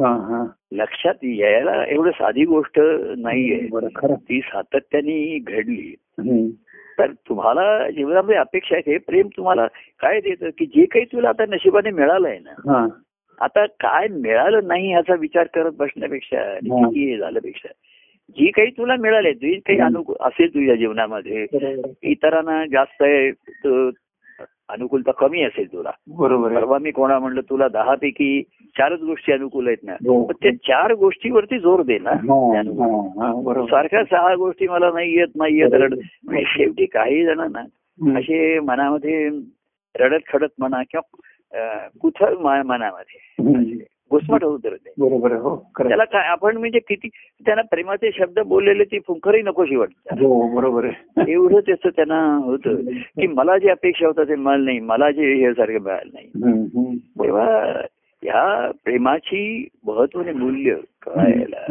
लक्षात 0.73 1.15
यायला 1.25 1.85
एवढं 1.85 2.11
साधी 2.11 2.45
गोष्ट 2.45 2.81
नाहीये. 3.19 3.59
ती 4.15 4.41
सातत्याने 4.41 5.39
घडली. 5.39 5.95
तर 6.99 7.07
तुम्हाला 7.07 7.91
जीवनामध्ये 7.91 8.37
अपेक्षा 8.37 8.77
आहे 8.77 8.93
हे 8.93 8.99
प्रेम 8.99 9.29
तुम्हाला 9.37 9.67
काय 10.01 10.21
देतं 10.21 10.49
की 10.59 10.67
जे 10.67 10.85
काही 10.85 11.05
तुला 11.05 11.29
आता 11.29 11.45
नशिबाने 11.49 11.91
मिळालंय 11.91 12.39
ना? 12.39 12.79
आता 13.41 13.67
काय 13.67 14.09
मिळालं 14.09 14.61
नाही 14.67 14.91
ह्याचा 14.91 15.15
विचार 15.15 15.47
करत 15.55 15.73
बसण्यापेक्षा 15.79 16.59
झाल्यापेक्षा 17.19 17.69
जी 18.29 18.51
काही 18.51 18.71
तुला 18.71 18.97
मिळाले 18.97 19.33
जी 19.35 19.61
काही 19.61 19.79
अनुकूल 19.79 20.17
असेल 20.21 20.55
तुझ्या 20.55 20.75
जीवनामध्ये. 20.75 21.47
इतरांना 22.03 22.65
जास्त 22.67 23.03
अनुकूलता 24.69 25.11
कमी 25.11 25.43
असेल 25.43 25.73
तुला 25.73 25.91
बरोबर 26.09 26.55
परवा 26.55 26.79
मी 26.79 26.91
कोणा 26.91 27.19
म्हणलं 27.19 27.41
तुला 27.41 27.69
दहा 27.69 27.95
पैकी 27.95 28.43
चारच 28.77 29.01
गोष्टी 29.01 29.33
अनुकूल 29.33 29.67
आहेत 29.67 29.79
ना 29.83 29.93
हो. 29.93 30.33
त्या 30.33 30.53
चार 30.55 30.95
गोष्टीवरती 30.95 31.59
जोर 31.59 31.83
दे 31.83 31.99
ना 31.99 32.11
हा. 32.11 32.63
हा, 33.25 33.33
बरोबर 33.43 33.71
सारख्या 33.71 34.05
सहा 34.05 34.35
गोष्टी 34.35 34.69
मला 34.69 34.91
नाही 34.95 35.17
येत 35.17 35.37
नाही 35.37 35.59
येत 35.59 35.73
रड 35.73 35.95
म्हणजे 36.25 36.45
शेवटी 36.47 36.87
काही 36.87 37.25
जणांना 37.25 37.61
हम्म. 37.61 38.19
असे 38.19 38.59
मनामध्ये 38.61 39.29
रडत 40.01 40.21
खडत 40.33 40.49
म्हणा 40.59 40.83
किंवा 40.83 42.39
मा- 42.41 42.65
मनामध्ये. 42.65 43.85
घुसमट 44.15 44.45
होत 44.45 44.67
राहते 44.67 44.93
बरोबर 44.99 45.33
हो. 45.33 45.57
त्याला 45.79 46.05
काय 46.05 46.29
आपण 46.29 46.57
म्हणजे 46.57 46.79
किती 46.79 47.09
त्यांना 47.47 47.63
प्रेमाचे 47.63 48.11
शब्द 48.15 48.39
बोललेले 48.47 48.85
ती 48.85 48.99
फुंकरही 48.99 49.43
नकोशी 49.43 49.77
वाटत 49.77 50.13
हो 50.21 50.41
बरोबर 50.55 50.85
आहे. 50.85 51.33
एवढं 51.33 51.61
त्याचं 51.61 51.89
त्यांना 51.89 52.21
होतं 52.45 52.81
की 53.19 53.27
मला 53.27 53.59
जे 53.59 53.71
अपेक्षा 53.71 54.07
होतं 54.07 54.29
ते 54.29 54.35
मिळालं 54.37 54.65
नाही 54.65 54.79
मला 54.85 55.11
जे 55.11 55.35
हे 55.35 55.53
सारखं 55.53 55.83
मिळालं 55.83 56.11
नाही. 56.13 56.97
तेव्हा 57.21 57.83
या 58.23 58.71
प्रेमाची 58.85 59.69
महत्त्व 59.87 60.21
आणि 60.21 60.33
मूल्य 60.33 60.75
कळायला 61.03 61.67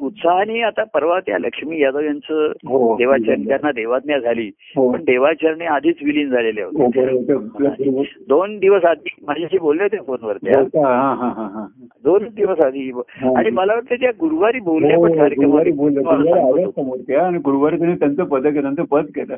उत्साहाने 0.00 0.60
आता 0.62 0.84
परवा 0.84 1.20
त्या 1.20 1.38
लक्ष्मी 1.38 1.80
यादव 1.80 2.00
यांचं 2.00 2.52
हो 2.64 2.96
देवाचरण 2.96 3.46
त्यांना 3.48 3.72
देवाज्ञा 3.72 4.18
झाली. 4.18 4.50
हो. 4.76 4.92
पण 4.92 5.00
देवाचरणे 5.04 5.64
आधीच 5.64 5.96
विलीन 6.04 6.28
झालेले 6.28 6.62
हो, 6.62 6.84
होते. 6.84 8.14
दोन 8.28 8.58
दिवस 8.58 8.84
आधी 8.84 9.08
माझ्याशी 9.26 9.58
बोलले 9.58 9.82
होते 9.82 9.96
फोनवर 9.96 10.36
त्या 10.36 10.60
हो? 10.60 10.84
हा, 10.84 11.14
हा, 11.14 11.28
हा, 11.28 11.42
हा. 11.42 11.66
दोन 12.04 12.28
दिवस 12.36 12.60
आधी. 12.60 12.92
आणि 13.36 13.50
मला 13.50 13.74
वाटतं 13.74 13.94
त्या 13.94 14.10
गुरुवारी 14.20 14.60
बोलल्या 14.60 14.96
हो, 14.96 16.70
पण 16.70 17.36
गुरुवारी 17.36 17.78
त्यांनी 17.78 17.96
त्यांचं 17.96 18.24
पद 18.24 18.46
केलं 18.46 18.62
त्यांचं 18.62 18.82
पद 18.84 19.04
केलं. 19.04 19.34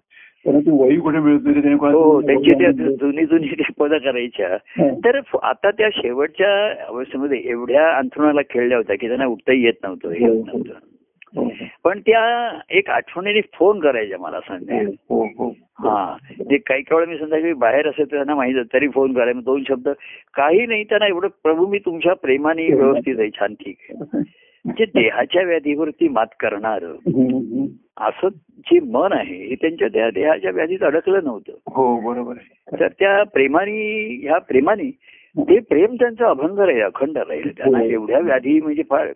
परंतु 0.47 0.85
वही 0.85 0.97
कुठे 0.97 1.19
मिळत 1.19 1.41
होती 1.47 1.61
त्यांनी 1.61 1.79
कोणाला- 1.79 2.00
हो 2.00 2.23
त्यांची 2.23 2.55
त्या 2.55 2.71
जुनी 2.71 3.25
जुनी 3.25 3.62
पद 3.79 3.95
करायच्या. 3.95 4.49
हा. 4.55 4.88
तर 5.05 5.21
आता 5.43 5.71
त्या 5.71 5.88
शेवटच्या 5.93 6.83
अवस्थेमध्ये 6.88 7.41
एवढ्या 7.45 7.97
अंथरुणाला 7.97 8.41
खेळल्या 8.50 8.77
होत्या 8.79 8.97
की 9.00 9.07
त्यांना 9.07 9.27
उठताही 9.27 9.65
येत 9.65 9.73
नव्हतं. 9.83 10.09
हे. 10.09 10.29
होत 10.29 10.45
नव्हतं. 10.49 10.87
हो, 11.37 11.49
पण 11.85 11.99
त्या 12.00 12.59
एक 12.71 12.90
आठवणीने 12.90 13.40
फोन 13.55 13.81
करायच्या 13.81 14.19
मला 14.19 14.40
संध्या 14.40 14.76
हो 15.11 15.25
हो 15.38 15.49
हा. 15.78 16.17
ते 16.40 16.57
काही 16.57 16.83
काही 16.83 16.95
वेळा 16.95 17.11
मी 17.11 17.19
संध्याकाळी 17.19 17.52
बाहेर 17.52 17.88
असेल 17.88 18.05
तर 18.05 18.17
त्यांना 18.17 18.35
माहीत 18.35 18.57
होतं, 18.57 18.73
तरी 18.73 18.88
फोन 18.88 19.12
करायला. 19.12 19.40
दोन 19.40 19.62
शब्द 19.69 19.88
काही 20.35 20.67
नाही 20.67 20.85
त्यांना 20.85 21.07
एवढं 21.07 21.28
प्रभू 21.43 21.67
मी 21.67 21.78
तुमच्या 21.78 22.14
प्रेमाने 22.14 22.73
व्यवस्थित 22.73 23.19
आहे 23.19 23.31
छान 23.31 23.55
ठीक 23.55 23.76
आहे. 23.90 24.19
म्हणजे 24.64 24.85
देहाच्या 24.85 25.43
व्याधीवरती 25.43 26.09
मात 26.09 26.26
करणार. 26.40 26.85
असं 28.00 28.28
जे 28.59 28.81
मन 28.81 29.12
आहे 29.12 29.37
हे 29.47 29.55
त्यांच्या 29.55 29.88
त्या 29.88 30.11
देहाच्या 30.11 30.50
व्याधीत 30.50 30.83
अडकलं 30.83 31.25
नव्हतं. 31.25 31.52
हो 31.52 32.00
बरोबर 32.00 32.35
तर 32.73 32.88
त्या 32.88 33.23
प्रेमाने 33.23 34.05
ह्या 34.23 34.38
प्रेमाने 34.38 34.90
ते 35.37 35.59
प्रेम 35.59 35.95
त्यांचं 35.95 36.25
अभंग 36.25 36.59
राहील 36.59 36.83
अखंड 36.83 37.19
राहील. 37.19 37.50
त्यांना 37.57 37.78
हो. 37.78 37.85
एवढ्या 37.85 38.19
व्याधी 38.19 38.61
म्हणजे 38.61 38.83
फार 38.90 39.12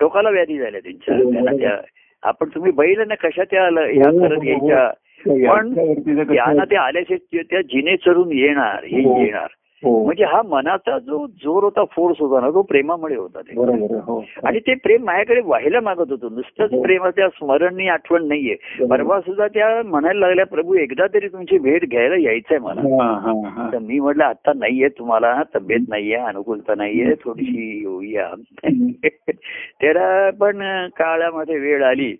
टोकाला 0.00 0.30
व्याधी 0.30 0.58
झाल्या 0.58 0.80
त्यांच्या 0.80 1.32
त्यांना. 1.32 1.50
त्या 1.52 1.78
आपण 2.22 2.48
तुम्ही 2.48 2.72
बैल 2.72 3.00
ना 3.08 3.14
कशा 3.14 3.44
त्या 3.44 3.62
ह्या 3.62 4.10
हो, 4.10 4.18
करत 4.18 4.36
हो, 4.36 4.40
हो. 4.40 4.48
यायच्या 4.48 4.88
पण 5.26 5.68
याच्यावरती 5.68 6.14
जर 6.14 6.22
कसं- 6.22 6.34
त्यांना 6.34 6.64
ते 6.64 6.76
आल्याचे 6.76 7.16
त्या 7.42 7.60
जिने 7.60 7.96
चढून 7.96 8.32
येणार 8.32 8.84
हे 8.84 9.02
हो. 9.02 9.20
येणार 9.24 9.46
म्हणजे 9.84 10.24
हा 10.24 10.42
मनाचा 10.42 10.98
जो 10.98 11.26
जोर 11.26 11.64
होता 11.64 11.84
फोर्स 11.84 12.16
होता 12.20 12.40
ना 12.40 12.50
तो 12.50 12.62
प्रेमामुळे 12.62 13.16
होता 13.16 13.40
ते. 13.40 13.52
हो. 14.00 14.24
आणि 14.44 14.58
ते 14.58 14.74
प्रेम 14.74 15.04
माझ्याकडे 15.04 15.40
व्हायला 15.40 15.80
मागत 15.80 16.10
होतं. 16.10 16.28
नुसतंच 16.32 16.72
हो. 16.72 16.82
प्रेमाच्या 16.82 17.28
स्मरणनी 17.28 17.88
आठवण 17.88 18.28
नाहीये. 18.28 18.84
परवा 18.86 19.20
सुद्धा 19.20 19.46
त्या 19.46 19.82
म्हणायला 19.84 20.20
लागल्या 20.20 20.46
प्रभू 20.46 20.74
एकदा 20.74 21.06
तरी 21.06 21.28
तुमची 21.28 21.58
भेट 21.58 21.90
घ्यायला 21.90 22.14
यायचंय 22.18 22.58
मला. 22.58 22.80
हा 22.80 23.12
हा 23.12 23.48
हा. 23.48 23.70
तर 23.72 23.78
मी 23.78 24.00
म्हटलं 24.00 24.24
आता 24.24 24.52
नाहीये 24.56 24.88
तुम्हाला 24.88 25.42
तब्येत 25.54 25.80
नाहीये 25.88 26.16
अनुकूलता 26.16 26.74
नाहीये 26.74 27.14
थोडीशी 27.14 27.78
येऊया. 27.80 28.28
त्याला 29.80 30.30
पण 30.30 30.62
काळामध्ये 30.88 31.58
वेळ 31.58 31.84
आली. 31.84 32.14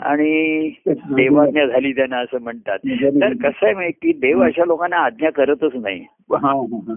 आणि 0.00 0.70
देवाज्ञा 0.88 1.66
झाली 1.66 1.92
त्यांना 1.92 2.16
असं 2.16 2.40
म्हणतात. 2.40 2.78
तर 3.20 3.32
कसं 3.32 3.66
आहे 3.66 3.74
माहिती 3.74 4.12
की 4.12 4.18
देव 4.18 4.42
अशा 4.42 4.64
लोकांना 4.64 4.96
आज्ञा 4.96 5.30
करतच 5.30 5.74
नाही. 5.74 6.00
हा 6.32 6.36
हा 6.36 6.76
हा. 6.76 6.94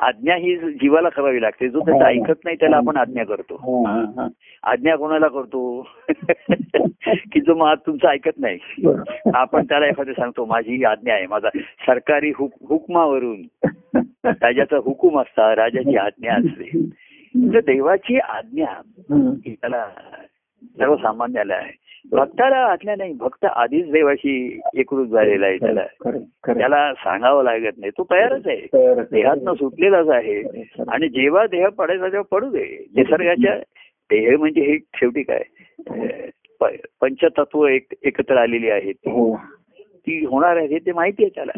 आज्ञा 0.00 0.36
ही 0.36 0.56
जीवाला 0.56 1.08
करावी 1.08 1.42
लागते. 1.42 1.68
जो 1.68 1.80
त्याचं 1.80 2.04
ऐकत 2.04 2.40
नाही 2.44 2.56
त्याला 2.56 2.76
आपण 2.76 2.96
आज्ञा 2.96 3.24
करतो. 3.24 3.84
हा, 3.86 3.92
हा, 3.92 4.22
हा. 4.22 4.28
आज्ञा 4.62 4.96
कोणाला 4.96 5.28
करतो? 5.28 5.88
की 7.32 7.40
जो 7.40 7.54
मग 7.54 7.74
तुमचं 7.86 8.08
ऐकत 8.08 8.38
नाही. 8.38 8.58
आपण 9.34 9.64
त्याला 9.64 9.86
एखादं 9.86 10.12
सांगतो 10.12 10.44
माझी 10.44 10.76
ही 10.76 10.84
आज्ञा 10.84 11.14
आहे 11.14 11.26
माझा 11.26 11.48
सरकारी 11.86 12.32
हुक 12.36 12.52
हुकमावरून 12.68 13.42
राजाचा 14.24 14.76
हुकूम 14.76 15.20
असता 15.20 15.56
राजाची 15.56 15.96
आज्ञा 15.96 16.34
असते. 16.34 16.90
तर 17.52 17.60
देवाची 17.60 18.18
आज्ञा. 18.18 18.66
ही 19.46 19.54
त्याला 19.54 19.86
सर्वसामान्याला 20.64 21.54
आहे. 21.54 21.83
भक्ताला 22.12 22.56
आज्ञा 22.56 22.94
नाही 22.98 23.12
भक्त 23.12 23.44
आधीच 23.44 23.90
देवाशी 23.90 24.60
एकरूप 24.76 25.06
झालेला 25.06 25.46
आहे 25.46 25.56
त्याला. 25.56 25.86
त्याला 26.58 26.94
सांगावं 26.94 27.44
लागत 27.44 27.72
नाही. 27.78 27.90
तो 27.90 28.06
तयारच 28.10 28.46
आहे. 28.46 28.66
देहातनं 29.12 29.54
सुटलेलाच 29.54 30.08
आहे. 30.08 30.40
आणि 30.88 31.08
जेव्हा 31.08 31.46
देह 31.46 31.68
पडायचा 31.68 32.08
तेव्हा 32.08 32.36
पडू 32.36 32.48
दे. 32.48 32.86
निसर्गाच्या 32.96 33.54
देह 34.10 34.38
म्हणजे 34.38 34.60
हे 34.60 34.78
शेवटी 34.94 35.22
काय? 35.22 35.42
प- 36.60 36.86
पंचतत्व 37.00 37.66
एक 37.66 37.86
एकत्र 38.02 38.36
आलेली 38.36 38.70
आहेत 38.70 38.94
हो. 39.06 39.36
ती 39.78 40.24
होणार 40.24 40.56
आहे 40.56 40.78
ते 40.78 40.92
माहिती 40.92 41.24
आहे 41.24 41.34
त्याला. 41.34 41.52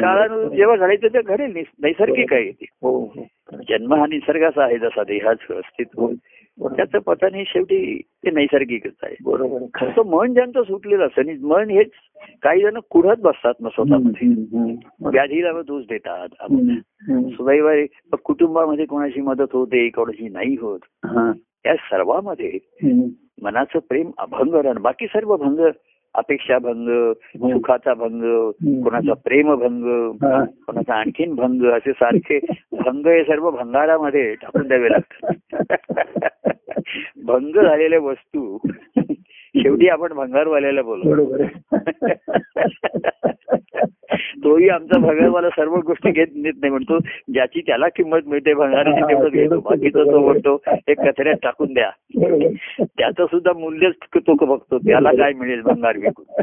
काळानुसार 0.00 0.56
जेव्हा 0.56 0.76
घडायचं 0.76 1.08
ते 1.08 1.22
घडेल. 1.22 1.52
निस- 1.52 1.82
नैसर्गिक 1.82 2.32
आहे 2.32 2.50
ते. 2.50 2.64
हो 2.82 3.00
हो. 3.00 3.26
जन्म 3.68 3.94
हा 3.94 4.06
निसर्गाचा 4.06 4.64
आहे 4.64 4.78
जसा 4.78 5.02
देहाचं 5.02 5.54
अस्तित्व. 5.54 6.02
हो. 6.02 6.12
त्याचं 6.62 6.98
पतन 6.98 7.34
हे 7.34 7.44
शेवटी 7.46 8.02
ते 8.02 8.30
नैसर्गिकच 8.30 8.92
आहे 9.02 9.16
बरोबर. 9.24 9.58
खरं. 9.74 10.02
मन 10.02 10.32
ज्यांचं 10.32 10.62
सुटलेलं 10.62 11.06
असतं 11.06 11.20
आणि 11.20 11.38
मन 11.40 11.70
हेच 11.70 11.90
काही 12.42 12.62
जण 12.62 12.78
कुढत 12.90 13.16
बसतात 13.20 13.54
मग 13.60 13.68
स्वतःमध्ये. 13.68 14.28
व्याधीला 15.00 15.62
दोष 15.62 15.84
देतात 15.84 16.28
मग 16.50 18.16
कुटुंबामध्ये 18.24 18.84
कोणाची 18.84 19.20
मदत 19.20 19.52
होते 19.52 19.88
कोणाची 19.88 20.28
नाही 20.28 20.56
होत 20.60 20.80
हा. 21.04 21.32
या 21.66 21.74
सर्वांमध्ये. 21.74 22.58
मनाचं 23.42 23.78
प्रेम 23.78 24.10
अभंग 24.18 24.78
बाकी 24.78 25.06
सर्व 25.06 25.36
भंग 25.36 25.60
अपेक्षा 26.14 26.58
भंग 26.58 27.12
सुखाचा 27.12 27.94
भंग 27.94 28.50
कोणाचा 28.84 29.14
प्रेम 29.14 29.54
भंग 29.54 30.10
हा. 30.24 30.44
कोणाचा 30.44 30.94
आणखीन 30.94 31.34
भंग 31.34 31.64
असे 31.64 31.92
सारखे 31.92 32.38
भंग 32.72 33.06
हे 33.06 33.22
सर्व 33.24 33.50
भंगारामध्ये 33.50 34.34
टाकून 34.34 34.68
द्यावे 34.68 34.88
लागतात. 34.90 35.34
भंग 37.24 37.62
झालेल्या 37.62 37.98
वस्तू 37.98 38.58
शेवटी 39.56 39.88
आपण 39.88 40.12
भंगारवाल्याला 40.12 40.82
बोलतो 40.82 41.10
बरोबर 41.10 41.42
तोही 44.44 44.68
आमचा 44.68 44.98
भंगारवाला 44.98 45.48
सर्व 45.48 45.76
गोष्टी 45.76 46.10
घेत 46.10 46.26
नेत 46.34 46.52
नाही 46.56 46.70
म्हणतो. 46.70 46.98
ज्याची 47.32 47.60
त्याला 47.60 47.88
किंमत 47.88 48.18
मिळते 48.26 48.54
भंगाराची 48.54 49.02
तेवढंच 49.02 49.32
घेतो. 49.32 49.60
बाकीचं 49.60 50.04
तो 50.04 50.18
म्हणतो 50.18 50.62
हे 50.66 50.94
कचऱ्यात 50.94 51.34
टाकून 51.42 51.74
द्या. 51.74 51.90
त्याचं 52.80 53.26
सुद्धा 53.26 53.52
मूल्यच 53.58 53.94
तो 54.16 54.34
बघतो. 54.34 54.78
त्याला 54.78 55.10
काय 55.10 55.32
मिळेल 55.32 55.60
भंगार 55.60 55.96
विकून? 55.96 56.42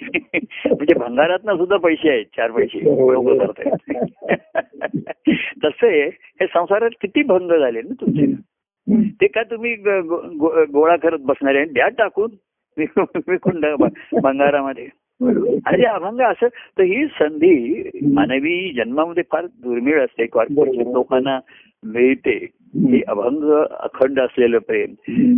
म्हणजे 0.66 0.94
भंगारात 0.94 1.38
सुद्धा 1.38 1.76
पैसे 1.76 2.10
आहेत 2.10 2.24
चार 2.24 2.50
पैसे. 2.50 2.84
लोक 2.84 3.42
करतायत. 3.42 3.96
तसे 5.64 6.06
हे 6.08 6.46
संसारात 6.46 6.90
किती 7.00 7.22
भंग 7.22 7.52
झाले 7.58 7.82
ना 7.82 7.94
तुमचे. 8.00 8.53
ते 8.90 9.26
काय 9.26 9.44
तुम्ही 9.44 9.74
गोळा 10.72 10.96
करत 10.96 11.18
बसणार 11.20 11.54
आहे 11.54 11.64
द्या 11.64 11.88
टाकून? 11.88 12.30
विकून 13.28 13.60
भंगारामध्ये. 14.22 14.88
आणि 15.66 15.76
ते 15.76 15.86
अभंग 15.86 16.20
असं 16.20 16.46
तर 16.78 16.82
ही 16.82 17.06
संधी 17.06 17.90
मानवी 18.12 18.72
जन्मामध्ये 18.72 19.22
फार 19.32 19.46
दुर्मिळ 19.46 20.00
असते. 20.04 20.26
क्वचित 20.26 20.86
लोकांना 20.92 21.38
मिळते. 21.84 22.36
हे 22.76 23.00
अभंग 23.08 23.50
अखंड 23.70 24.20
असलेलं 24.20 24.58
प्रेम. 24.58 24.92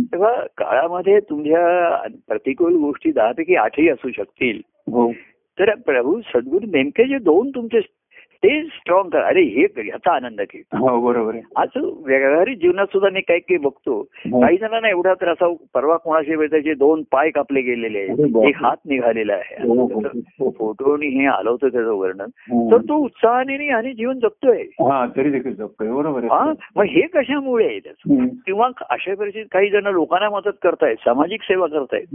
तेव्हा 0.05 0.33
काळामध्ये 0.57 1.19
तुमच्या 1.19 1.97
प्रतिकूल 2.27 2.75
गोष्टी 2.75 3.11
दहापैकी 3.11 3.55
आठही 3.55 3.89
असू 3.89 4.09
शकतील. 4.17 4.61
हो. 4.87 5.11
तर 5.59 5.73
प्रभू 5.75 6.19
सद्गुरू 6.21 6.65
नेमके 6.65 7.07
जे 7.07 7.17
दोन 7.17 7.49
तुमचे 7.49 7.79
ते 8.43 8.49
स्ट्रॉंग 8.63 9.09
करा 9.09 9.27
अरे 9.27 9.41
हे 9.43 9.63
ह्याचा 9.77 10.13
आनंद 10.15 10.41
घे 10.41 10.59
हो 10.77 10.99
बरोबर 11.01 11.35
आज 11.55 11.77
व्यावहारिक 12.05 12.57
जीवनात 12.59 12.87
सुद्धा 12.87 13.09
मी 13.09 13.21
काही 13.21 13.39
काही 13.39 13.57
बघतो 13.57 13.93
हो. 14.25 14.41
काही 14.41 14.57
जणांना 14.57 14.89
एवढा 14.89 15.13
त्रास 15.13 15.37
परवा 15.73 15.97
कोणाशी 15.97 16.47
त्याचे 16.47 16.73
दोन 16.73 17.01
पाय 17.11 17.29
कापले 17.29 17.61
गेलेले 17.61 17.99
अरे 17.99 18.11
आहे 18.13 18.31
बापरे. 18.31 18.49
एक 18.49 18.55
हात 18.55 18.77
निघालेला 18.85 19.33
आहे 19.33 19.67
हो. 19.67 20.51
फोटोनी 20.51 21.07
हे 21.07 21.25
आलं 21.27 21.49
होतं 21.49 21.67
त्याचं 21.67 21.91
वर्णन. 21.91 22.29
तर 22.71 22.77
तो 22.77 22.97
उत्साहाने 22.97 23.67
आणि 23.69 23.93
जीवन 23.93 24.19
जगतोय 24.19 24.61
हा 24.81 25.05
तरी 25.17 25.29
देखील 25.31 25.53
जपतोय 25.53 25.91
बरोबर 25.91 26.23
हा 26.23 26.43
मग 26.75 26.83
हे 26.85 27.01
कशामुळे 27.13 27.65
आहे. 27.65 27.79
किंवा 28.45 28.69
अशा 28.89 29.13
परिस्थितीत 29.15 29.47
काही 29.51 29.69
जण 29.69 29.87
लोकांना 29.87 30.29
मदत 30.29 30.57
करतायत 30.61 30.95
सामाजिक 30.97 31.41
सेवा 31.41 31.67
करतायत. 31.67 32.05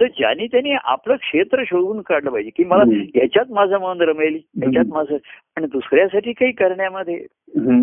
तर 0.00 0.06
ज्याने 0.18 0.46
त्यांनी 0.46 0.72
आपलं 0.84 1.16
क्षेत्र 1.16 1.62
शोधून 1.66 2.00
काढलं 2.00 2.30
पाहिजे 2.30 2.50
की 2.56 2.64
मला 2.64 2.82
हम्म. 2.82 3.00
ह्याच्यात 3.14 3.50
माझं 3.50 3.78
मन 3.80 4.00
रमेल 4.00 4.38
ह्याच्यात 4.56 4.84
माझं 4.88 5.16
आणि 5.58 5.66
दुसऱ्यासाठी 5.66 6.32
काही 6.32 6.52
करण्यामध्ये 6.52 7.16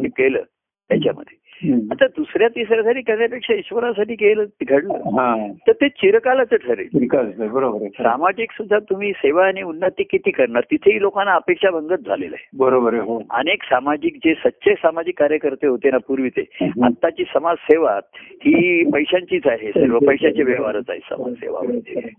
केलं 0.07 0.41
त्याच्यामध्ये. 0.89 1.43
आता 1.91 2.05
दुसऱ्या 2.07 2.47
तिसऱ्यासाठी 2.47 3.01
करण्यापेक्षा 3.01 3.53
ईश्वरासाठी 3.53 4.15
केलं 4.15 4.45
घडलं. 4.67 5.51
तर 5.67 5.71
ते 5.71 5.87
चिरकालाच 5.89 6.49
ठरेल. 6.49 7.07
बरोबर 7.51 7.87
सामाजिक 7.97 8.51
सुद्धा 8.51 8.79
तुम्ही 8.79 9.11
सेवा 9.11 9.45
आणि 9.47 9.61
उन्नती 9.61 10.03
किती 10.03 10.31
करणार 10.31 10.63
तिथेही 10.71 11.01
लोकांना 11.01 11.33
अपेक्षा 11.33 11.69
भंगत 11.69 12.07
झालेलं 12.07 12.35
आहे. 12.35 12.47
बरोबर 12.57 12.93
आहे 12.93 13.01
हो. 13.01 13.21
अनेक 13.29 13.63
सामाजिक 13.63 14.15
जे 14.15 14.33
सच्चे 14.35 14.73
सामाजिक 14.73 15.19
कार्यकर्ते 15.19 15.67
होते 15.67 15.91
ना 15.91 15.97
पूर्वी 15.97 16.29
ते. 16.29 16.45
आत्ताची 16.83 17.23
समाजसेवा 17.33 17.99
ही 18.17 18.83
पैशांचीच 18.91 19.47
आहे 19.47 19.71
सर्व 19.71 19.99
पैशाचे. 19.99 20.43
व्यवहारच 20.43 20.89
आहे 20.89 20.99
समाजसेवा 21.09 21.61
म्हणजे 21.63 22.09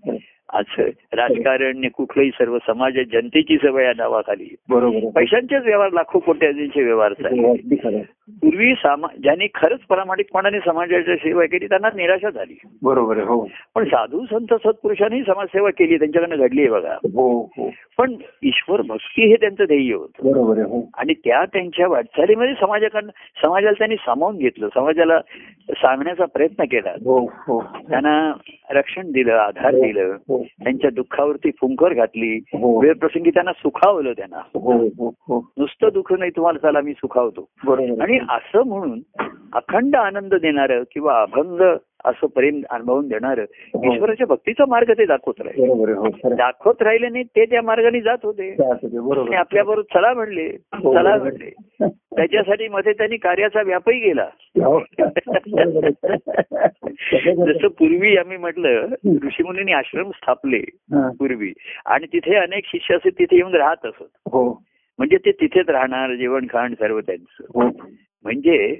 आज 0.52 0.64
राजकारण 1.12 1.88
कुठलंही 1.94 2.30
सर्व 2.30 2.58
समाज 2.66 2.92
जनतेची 2.92 3.56
सेवा 3.56 3.82
या 3.82 3.92
नावाखाली. 3.96 4.54
बरोबर. 4.68 5.10
पैशांचेच 5.14 5.62
व्यवहार 5.62 5.92
लाखो 5.92 6.18
कोट्याचे 6.18 6.82
व्यवहार 6.82 7.12
हो. 7.20 7.54
पूर्वी 8.28 8.74
सामा 8.74 9.06
ज्यांनी 9.22 9.46
खरंच 9.54 9.80
प्रामाणिकपणाने 9.80 10.58
समाजाची 10.58 11.16
सेवा 11.16 11.44
केली 11.44 11.68
त्यांना 11.68 11.88
निराशा 11.94 12.30
झाली. 12.30 12.58
बरोबर 12.82 13.16
हो. 13.16 13.48
पण 13.74 13.84
साधू 13.84 14.24
संत 14.30 14.54
सत्पुरुषांनी 14.54 15.22
समाजसेवा 15.22 15.70
केली 15.70 15.98
त्यांच्याकडनं 15.98 16.36
घडली 16.36 16.60
आहे 16.60 16.70
बघा. 16.70 16.94
हो 17.04 17.50
हो. 17.56 17.70
पण 17.98 18.14
ईश्वर 18.42 18.82
भक्ती 18.82 19.28
हे 19.28 19.36
त्यांचं 19.36 19.64
ध्येय 19.64 19.94
होतं. 19.94 20.30
बरोबर 20.30 20.58
हो. 20.58 20.90
आणि 20.98 21.14
त्या 21.14 21.44
त्यांच्या 21.44 21.88
वाटचालीमध्ये 21.88 22.54
समाजाकडनं 22.60 23.10
समाजाला 23.44 23.72
त्यांनी 23.72 23.96
सामावून 23.96 24.36
घेतलं 24.36 24.68
समाजाला 24.74 25.20
सांगण्याचा 25.70 26.24
प्रयत्न 26.24 26.64
केला. 26.64 26.94
त्यांना 27.90 28.32
रक्षण 28.70 29.12
दिलं 29.12 29.32
आधार 29.32 29.74
दिलं. 29.74 30.16
त्यांच्या 30.42 30.90
दुःखावरती 30.90 31.50
फुंकर 31.50 31.92
घातली. 31.92 32.36
हो. 32.36 32.80
वेळ 32.80 32.94
प्रसंगी 32.94 33.30
त्यांना 33.30 33.52
सुखावलं 33.52 34.12
त्यांना. 34.12 34.36
हो 34.36 35.12
हो 35.12 35.50
नुसतं 35.58 35.88
दुःख 35.92 36.12
नाही 36.12 36.30
तुम्हाला 36.30 36.58
चला 36.58 36.80
मी 36.80 36.92
सुखावतो. 36.92 37.48
आणि 38.00 38.18
असं 38.28 38.62
म्हणून 38.66 39.00
अखंड 39.52 39.96
आनंद 39.96 40.34
देणारं 40.34 40.82
किंवा 40.92 41.22
अभंग 41.22 41.76
असं 42.06 42.26
प्रेम 42.26 42.60
अनुभवून 42.70 43.08
देणारं 43.08 43.44
हो. 43.74 43.94
ईश्वराच्या 43.94 44.26
भक्तीचा 44.26 44.64
मार्ग 44.68 44.90
ते 44.90 45.06
दाखवत 45.06 45.40
राहिले 45.40 45.92
हो. 45.92 46.08
दाखवत 46.34 46.82
राहिले 46.82 47.08
नाही 47.08 47.24
ते 47.24 47.44
त्या 47.44 47.62
मार्गाने 47.62 48.00
जात 48.00 48.18
होते. 48.22 48.50
आपल्याबरोबर 49.34 49.82
चला 49.94 50.12
म्हणले 50.14 50.46
हो, 50.74 50.94
चला 50.94 51.16
म्हणले. 51.16 51.50
त्याच्यासाठी 52.16 52.68
मध्ये 52.68 52.92
त्यांनी 52.92 53.16
कार्याचा 53.16 53.62
व्यापही 53.62 54.10
हो. 54.10 54.78
आहे. 54.78 54.94
जसं 57.32 57.68
पूर्वी 57.68 58.16
आम्ही 58.16 58.36
म्हटलं 58.36 58.86
ऋषीमुनींनी 59.24 59.72
आश्रम 59.72 60.10
स्थापले. 60.10 60.62
पूर्वी 61.18 61.52
आणि 61.86 62.06
तिथे 62.06 62.36
अनेक 62.36 62.64
शिष्य 62.66 62.94
असे 62.94 63.10
तिथे 63.10 63.36
येऊन 63.36 63.54
राहत 63.54 63.86
असत 63.86 64.28
हो 64.32 64.62
म्हणजे 64.98 65.16
ते 65.16 65.30
तिथेच 65.30 65.68
राहणार 65.68 66.14
जेवण 66.14 66.46
खाण 66.50 66.74
सर्व 66.74 67.00
त्यांचं 67.00 67.68
म्हणजे 68.24 68.74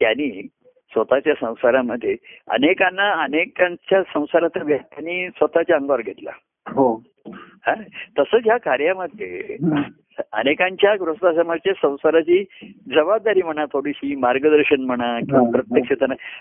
त्यांनी 0.00 0.48
स्वतःच्या 0.92 1.34
संसारामध्ये 1.40 2.16
अनेकांना 2.48 3.22
अनेकांच्या 3.22 4.02
संसारात 4.02 4.50
त्यांनी 4.54 5.28
स्वतःच्या 5.28 5.76
अंगावर 5.76 6.00
घेतला 6.00 6.30
हो 6.66 7.02
हा? 7.66 7.74
तसंच 8.18 8.40
ह्या 8.44 8.56
कार्यामध्ये. 8.56 9.56
अनेकांच्या 10.32 10.94
गृहस्थाश्रमाच्या 10.94 11.72
संसाराची 11.82 12.42
जबाबदारी 12.94 13.42
म्हणा 13.42 13.64
थोडीशी 13.64 14.14
मार्गदर्शन 14.14 14.80
म्हणा 14.80 15.18
किंवा 15.20 15.40
हा. 15.40 15.50
प्रत्यक्ष 15.50 15.92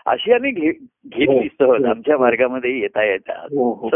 अशी 0.06 0.32
आम्ही 0.32 0.52
घेतली 0.52 1.26
हो. 1.26 1.42
सहज 1.60 1.86
आमच्या 1.86 2.18
मार्गामध्ये 2.18 2.80
येता 2.80 3.04
येतात 3.04 3.54
हो 3.54 3.72
हो. 3.74 3.89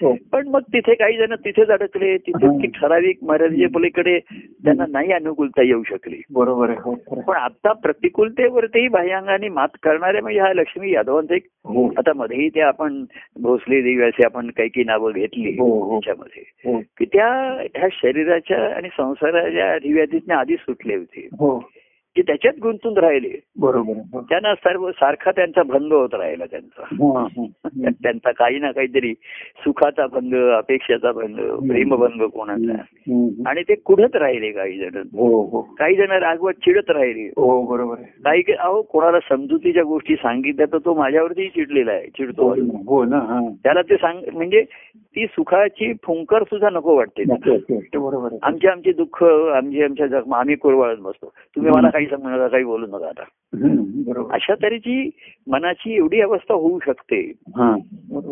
हो 0.00 0.14
पण 0.32 0.48
मग 0.48 0.60
तिथे 0.60 0.94
काही 0.94 1.16
जण 1.16 1.34
तिथेच 1.34 1.68
अडकले 1.68 2.16
तिथे 2.16 2.46
हा. 2.46 2.66
ठराविक 2.80 3.18
मर्यादेच्या 3.22 3.68
पलीकडे 3.74 4.18
त्यांना 4.18 4.84
नाही 4.88 5.12
अनुकूलता 5.12 5.62
येऊ 5.62 5.82
शकली 5.82 6.20
बरोबर 6.30 6.70
हो. 6.70 6.94
पण 6.94 7.36
आता 7.36 7.72
प्रतिकूलतेवरतीही 7.72 8.88
बाह्यांगाने 8.88 9.48
मात 9.48 9.76
करणारे 9.82 10.20
म्हणजे 10.20 10.40
हा 10.40 10.52
लक्ष्मी 10.52 10.92
यादवांचा 10.92 11.34
हो 11.64 11.86
आता 11.98 12.12
मध्येही 12.12 12.48
ते 12.48 12.60
आपण 12.60 13.04
भोसले 13.42 13.80
देवी 13.82 14.02
असे 14.02 14.24
आपण 14.24 14.50
काही 14.50 14.68
काही 14.68 14.84
नावं 14.84 15.12
घेतली 15.12 15.56
हो, 15.58 15.68
हो. 15.84 15.98
त्याच्यामध्ये 16.00 16.42
हो 16.64 16.78
की 16.98 17.04
त्या 17.04 17.28
ह्या 17.76 17.88
शरीराच्या 17.92 18.58
आणि 18.76 18.88
संसाराच्या 19.20 19.72
अधिव्याधीतने 19.72 20.34
आधी 20.34 20.56
सुटले 20.56 20.94
होते. 20.96 21.28
हो. 21.32 21.70
की 22.18 22.22
त्याच्यात 22.22 22.54
गुंतून 22.62 22.98
राहिले. 22.98 23.28
बरोबर. 23.58 24.20
त्यांना 24.28 24.54
सर्व 24.54 24.90
सारखा 24.90 25.30
त्यांचा 25.30 25.62
भंग 25.62 25.92
होत 25.92 26.08
राहिला 26.12 26.44
त्यांचा. 26.44 26.82
त्या- 27.80 27.92
त्यांचा 28.02 28.30
काही 28.32 28.58
ना 28.58 28.70
काहीतरी 28.70 29.14
सुखाचा 29.58 30.06
भंग 30.06 30.50
अपेक्षाचा 30.50 31.12
भंग 31.12 31.34
प्रेमभंग 31.68 32.26
कोणाचा. 32.26 32.72
आणि 33.46 33.62
ते 33.62 33.74
कुढत 33.74 34.16
राहिले 34.16 34.52
काही 34.52 34.78
जण. 34.78 34.96
हो 34.96 35.42
हो. 35.42 35.60
काही 35.78 35.96
जण 35.96 36.10
रागवत 36.10 36.52
चिडत 36.52 36.90
राहिले. 36.90 37.22
हो 37.22 37.62
बरोबर 37.62 37.94
काही 37.94 38.42
अहो 38.58 38.82
कोणाला 38.82 39.18
समजुतीच्या 39.28 39.82
गोष्टी 39.82 40.14
सांगितल्या 40.14 40.66
तर 40.72 40.78
तो 40.78 40.94
माझ्यावरती 40.94 41.48
चिडलेला 41.48 41.92
आहे 41.92 42.06
चिडतो. 42.06 42.50
हो 42.86 43.04
ना, 43.04 43.50
त्याला 43.64 43.82
ते 43.82 43.96
सांग 43.96 44.18
म्हणजे 44.32 44.64
ती 44.96 45.26
सुखाची 45.26 45.92
फुंकर 46.02 46.42
सुद्धा 46.42 46.70
नको 46.70 46.96
वाटते 46.96 47.22
बरोबर 47.98 48.36
आमची 48.42 48.66
आमची 48.66 48.92
दुःख 48.92 49.24
आमची 49.54 49.82
आमच्या 49.82 50.06
जखमा 50.06 50.38
आम्ही 50.38 50.54
कुरवाळत 50.54 50.96
बसतो. 51.00 51.32
तुम्ही 51.56 51.70
मला 51.70 51.90
काही 51.90 52.06
सांगू 52.08 52.28
नका 52.28 52.48
काही 52.48 52.64
बोलू 52.64 52.86
नका 52.86 53.08
आता. 53.08 53.22
अशा 54.32 54.54
तऱ्हेची 54.54 55.10
मनाची 55.46 55.96
एवढी 55.96 56.20
अवस्था 56.20 56.54
होऊ 56.54 56.78
शकते. 56.86 57.32
हा. 57.56 57.76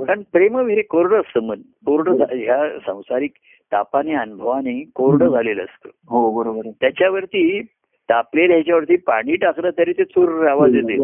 कारण 0.05 0.23
प्रेम 0.33 0.59
हे 0.59 0.83
कोरडं 0.83 1.21
असतं 1.21 1.41
मन. 1.41 1.61
कोरडं 1.87 2.17
झा- 2.17 2.37
ह्या 2.37 2.79
संसारिक 2.87 3.31
तापाने 3.73 4.15
अनुभवाने 4.15 4.85
कोरडं 4.95 5.29
झालेलं 5.29 5.63
असतं. 5.63 5.89
हो 6.09 6.31
बरोबर. 6.31 6.71
त्याच्यावरती 6.81 7.63
तापलेल्या 8.11 8.57
ह्याच्यावरती 8.57 8.97
पाणी 8.97 9.37
टाकलं 9.37 9.71
तरी 9.79 9.93
ते 9.93 10.05
चूर 10.05 10.47
आवाज 10.47 10.75
येते. 10.75 10.97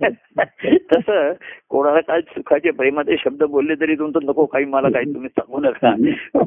तसं 0.92 1.32
कोणाला 1.68 2.00
काय 2.00 2.20
सुखाचे 2.20 2.70
प्रेमाचे 2.70 3.16
शब्द 3.18 3.42
बोलले 3.42 3.74
तरी 3.74 3.94
तुमचं 3.94 4.26
नको 4.26 4.44
काही 4.46 4.64
मला 4.64 4.88
काही 4.88 5.14
तुम्ही 5.14 5.28
सांगू 5.28 5.60
नका. 5.60 5.94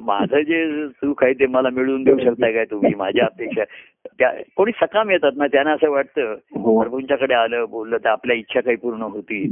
माझं 0.04 0.42
जे 0.42 0.88
सुख 0.88 1.24
आहे 1.24 1.34
ते 1.34 1.46
मला 1.46 1.70
मिळवून 1.70 2.04
देऊ 2.04 2.18
शकताय 2.18 2.52
काय 2.54 2.66
तुम्ही? 2.66 2.94
माझ्या 2.96 3.26
अपेक्षा. 3.26 3.64
त्या 4.20 4.32
कोणी 4.56 4.72
सकाम 4.72 5.10
येतात 5.10 5.32
ना 5.38 5.48
त्यांना 5.48 5.72
असं 5.72 5.90
वाटतं 5.90 6.36
हो. 6.56 6.82
प्रभूंच्याकडे 6.82 7.34
आलं 7.34 7.66
बोललं 7.70 7.98
तर 7.98 8.10
आपल्या 8.10 8.36
इच्छा 8.36 8.62
काही 8.62 8.78
पूर्ण 8.78 9.02
होती. 9.02 9.44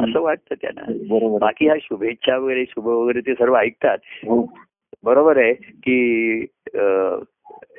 असं 0.00 0.20
वाटतं 0.20 0.54
त्यांना. 0.54 1.38
बाकी 1.38 1.66
ह्या 1.66 1.76
शुभेच्छा 1.82 2.36
वगैरे 2.36 2.64
शुभ 2.64 2.86
वगैरे 2.86 3.20
ते 3.20 3.34
सर्व 3.34 3.56
ऐकतात. 3.56 3.98
हो. 4.26 4.46
बरोबर 5.04 5.36
आहे 5.38 5.52
की 5.52 6.46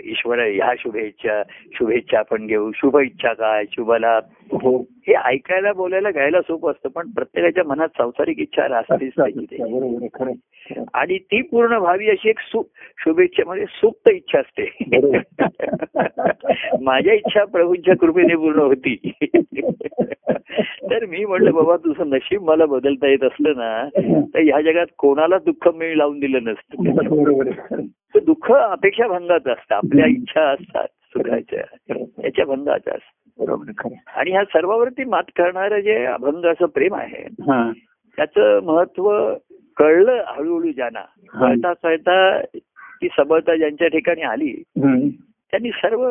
ईश्वर 0.04 0.40
ह्या 0.40 0.74
शुभेच्छा 0.80 1.42
शुभेच्छा 1.74 2.20
आपण 2.20 2.46
घेऊ. 2.48 2.72
शुभ 2.76 2.98
इच्छा 3.00 3.34
काय? 3.34 3.64
शुभला 3.66 4.20
हो. 4.52 4.78
हे 4.78 5.14
ऐकायला 5.14 5.74
बोलायला 5.74 6.12
घ्यायला 6.12 6.42
सोपं 6.42 6.72
असतं 6.72 6.90
पण 6.90 7.10
प्रत्येकाच्या 7.10 7.64
मनात 7.64 7.88
संसारिक 7.98 8.40
इच्छा 8.40 8.78
असतेच 8.78 9.14
पाहिजे. 9.14 9.58
आणि 10.94 11.18
ती 11.18 11.42
पूर्ण 11.42 11.74
व्हावी 11.74 12.10
अशी 12.10 12.30
एक 12.30 12.40
सु 12.40 12.64
शुभेच्छेमध्ये 12.98 13.66
सुप्त 13.66 14.10
इच्छा 14.10 14.40
असते. 14.40 14.78
माझ्या 16.82 17.14
इच्छा 17.14 17.46
प्रभूंच्या 17.46 17.96
कृपेने 17.96 18.36
पूर्ण 18.36 18.60
होती. 18.60 19.12
तर 20.90 21.06
मी 21.06 21.26
म्हटलं 21.26 21.52
बाबा 21.52 21.78
तुझं 21.78 22.10
नशीब 22.10 22.42
मला 22.42 22.66
बदलता 22.66 23.08
येत 23.08 23.24
असलं 23.24 23.50
ना 23.50 23.90
तर 24.34 24.40
ह्या 24.40 24.62
जगात 24.62 24.86
कोणाला 24.98 25.38
दुःख 25.38 25.68
मी 25.68 25.98
लावून 25.98 26.20
दिलं 26.20 26.44
नसतं. 26.44 26.84
दुःख 28.26 28.52
अपेक्षा 28.52 29.08
भंगाचं 29.08 29.52
असतं. 29.52 29.76
आपल्या 29.76 30.06
इच्छा 30.06 30.42
असतात 30.42 30.86
सुखाच्या. 30.86 31.94
त्याच्या 32.22 32.46
भंगाच्या 32.46 32.86
असतात 32.94 33.21
बरोबर. 33.39 33.94
आणि 34.15 34.32
ह्या 34.32 34.44
सर्वावरती 34.44 35.04
मात 35.04 35.24
करणारं 35.28 35.80
जे 35.80 36.06
अभंग 36.06 36.46
असं 36.46 36.65
प्रेम 36.65 36.96
आहे 36.96 37.24
हा 37.24 37.72
त्याचं 38.17 38.60
महत्त्व 38.63 39.34
कळलं 39.78 40.24
हळूहळू 40.28 40.72
ज्यांना. 40.72 41.02
कळता 41.39 41.74
कळता 41.74 42.41
ती 43.02 43.08
सबळता 43.17 43.56
ज्यांच्या 43.56 43.88
ठिकाणी 43.88 44.22
आली. 44.22 44.63
त्यांनी 45.52 45.70
सर्व 45.70 46.08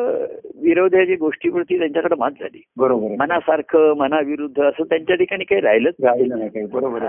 विरोधाच्या 0.61 1.15
गोष्टीवरती 1.19 1.77
त्यांच्याकडे 1.77 2.15
मात 2.15 2.31
झाली. 2.31 2.61
बरोबर. 2.77 3.15
मनासारखं 3.19 3.93
मनाविरुद्ध 3.97 4.61
असं 4.61 4.83
त्यांच्या 4.83 5.15
ठिकाणी 5.15 5.43
काही 5.43 5.61
राहिलंच 5.61 5.93
राहिलं 6.03 6.37
नाही 6.37 6.49
काही. 6.49 6.65
बरोबर. 6.65 7.05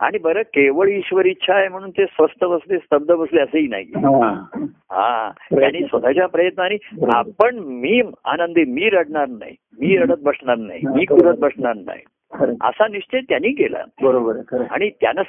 आणि 0.00 0.18
बरं 0.18 0.42
केवळ 0.42 0.88
ईश्वर 0.88 1.26
इच्छा 1.26 1.54
आहे 1.54 1.68
म्हणून 1.68 1.90
ते 1.90 2.06
स्वस्थ 2.06 2.44
बसले 2.44 2.78
स्तब्ध 2.78 3.12
बसले 3.12 3.40
असंही 3.40 3.68
नाही 3.68 3.84
हा. 3.84 4.44
हा. 4.92 5.30
त्यांनी 5.30 5.80
स्वतःच्या 5.80 6.26
प्रयत्नाने 6.26 6.76
आपण 7.14 7.58
मी 7.58 8.02
आनंदी 8.24 8.64
मी 8.64 8.88
रडणार 8.90 9.28
नाही. 9.28 9.54
मी 9.80 9.96
रडत 9.96 10.20
बसणार 10.22 10.56
नाही. 10.56 10.80
मी 10.94 11.04
कुरत 11.04 11.36
बसणार 11.38 11.74
नाही. 11.74 12.00
असा 12.42 12.88
निश्चय 12.88 13.20
त्यांनी 13.20 13.52
केला 13.52 13.84
बरोबर. 14.02 14.62
आणि 14.70 14.90
त्यानं 14.90 15.22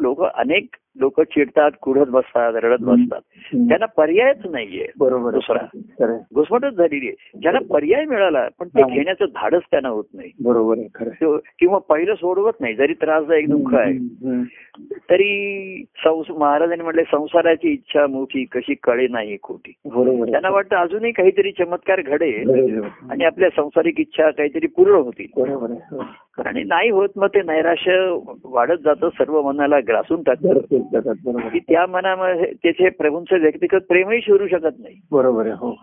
लोक 0.00 0.22
अनेक 0.22 0.76
लोक 1.00 1.20
चिडतात 1.20 1.70
कुढत 1.82 2.06
बसतात 2.08 2.52
रडत 2.54 2.82
बसतात. 2.82 3.20
त्यांना 3.54 3.86
पर्यायच 3.86 4.46
नाहीये 4.50 4.86
बरोबर. 4.98 5.30
दुसरा. 5.30 6.14
घुसमटच 6.34 6.74
झालेली 6.74 7.08
आहे 7.08 7.38
ज्यांना 7.38 7.60
पर्याय 7.70 8.04
मिळाला 8.04 8.48
पण 8.58 8.68
ते. 8.68 8.82
घेण्याचं 8.94 9.24
धाडच 9.24 9.62
त्यांना 9.70 9.88
होत 9.88 10.04
नाही 10.14 10.30
बरोबर 10.44 10.74
किंवा 11.60 11.78
पहिलं 11.78 12.14
सोडवत 12.14 12.60
नाही 12.60 12.74
जरी 12.74 12.92
त्रासदायक 12.92 13.48
दुःख 13.50 13.74
आहे. 13.74 13.98
तरी 15.10 15.84
महाराजांनी 16.30 16.84
म्हटले 16.84 17.02
संसाराची 17.02 17.68
इच्छा 17.68 18.06
मोठी 18.06 18.44
कशी 18.44 18.74
कळे 18.82 19.06
नाही 19.08 19.36
खोटी 19.42 19.72
बरोबर. 19.86 20.30
त्यांना 20.30 20.50
वाटतं 20.50 20.76
अजूनही 20.76 21.12
काहीतरी 21.12 21.52
चमत्कार 21.52 22.00
घडेल. 22.00 22.50
आणि 23.10 23.24
आपल्या 23.24 23.48
संसारिक 23.56 24.00
इच्छा 24.00 24.30
काहीतरी 24.30 24.66
पूर्ण 24.66 24.94
होतील. 24.94 25.26
आणि 26.44 26.64
नाही 26.64 26.90
होत 26.90 27.08
मग 27.16 27.26
ते 27.26 27.42
नैराश्य 27.42 28.18
वाढत 28.44 28.78
जातं. 28.84 29.08
सर्व 29.08 29.42
मनाला 29.42 29.78
ग्रासून 29.88 30.22
टाकतं 30.22 30.48
बरोबर 30.48 30.78
जातात. 30.78 31.14
बरोबर. 31.24 31.48
की. 31.48 31.58
त्या 31.58 31.86
मनामध्ये 31.86 32.52
त्याचे 32.62 32.88
प्रभूंचं 32.88 33.40
व्यक्तिगत 33.40 33.80
प्रेमही 33.88 34.20
शिरू 34.20 34.48
शकत 34.48 34.78
नाही. 34.78 34.94
बरोबर 35.12 35.42
आहे 35.42 35.52
हो. 35.52 35.74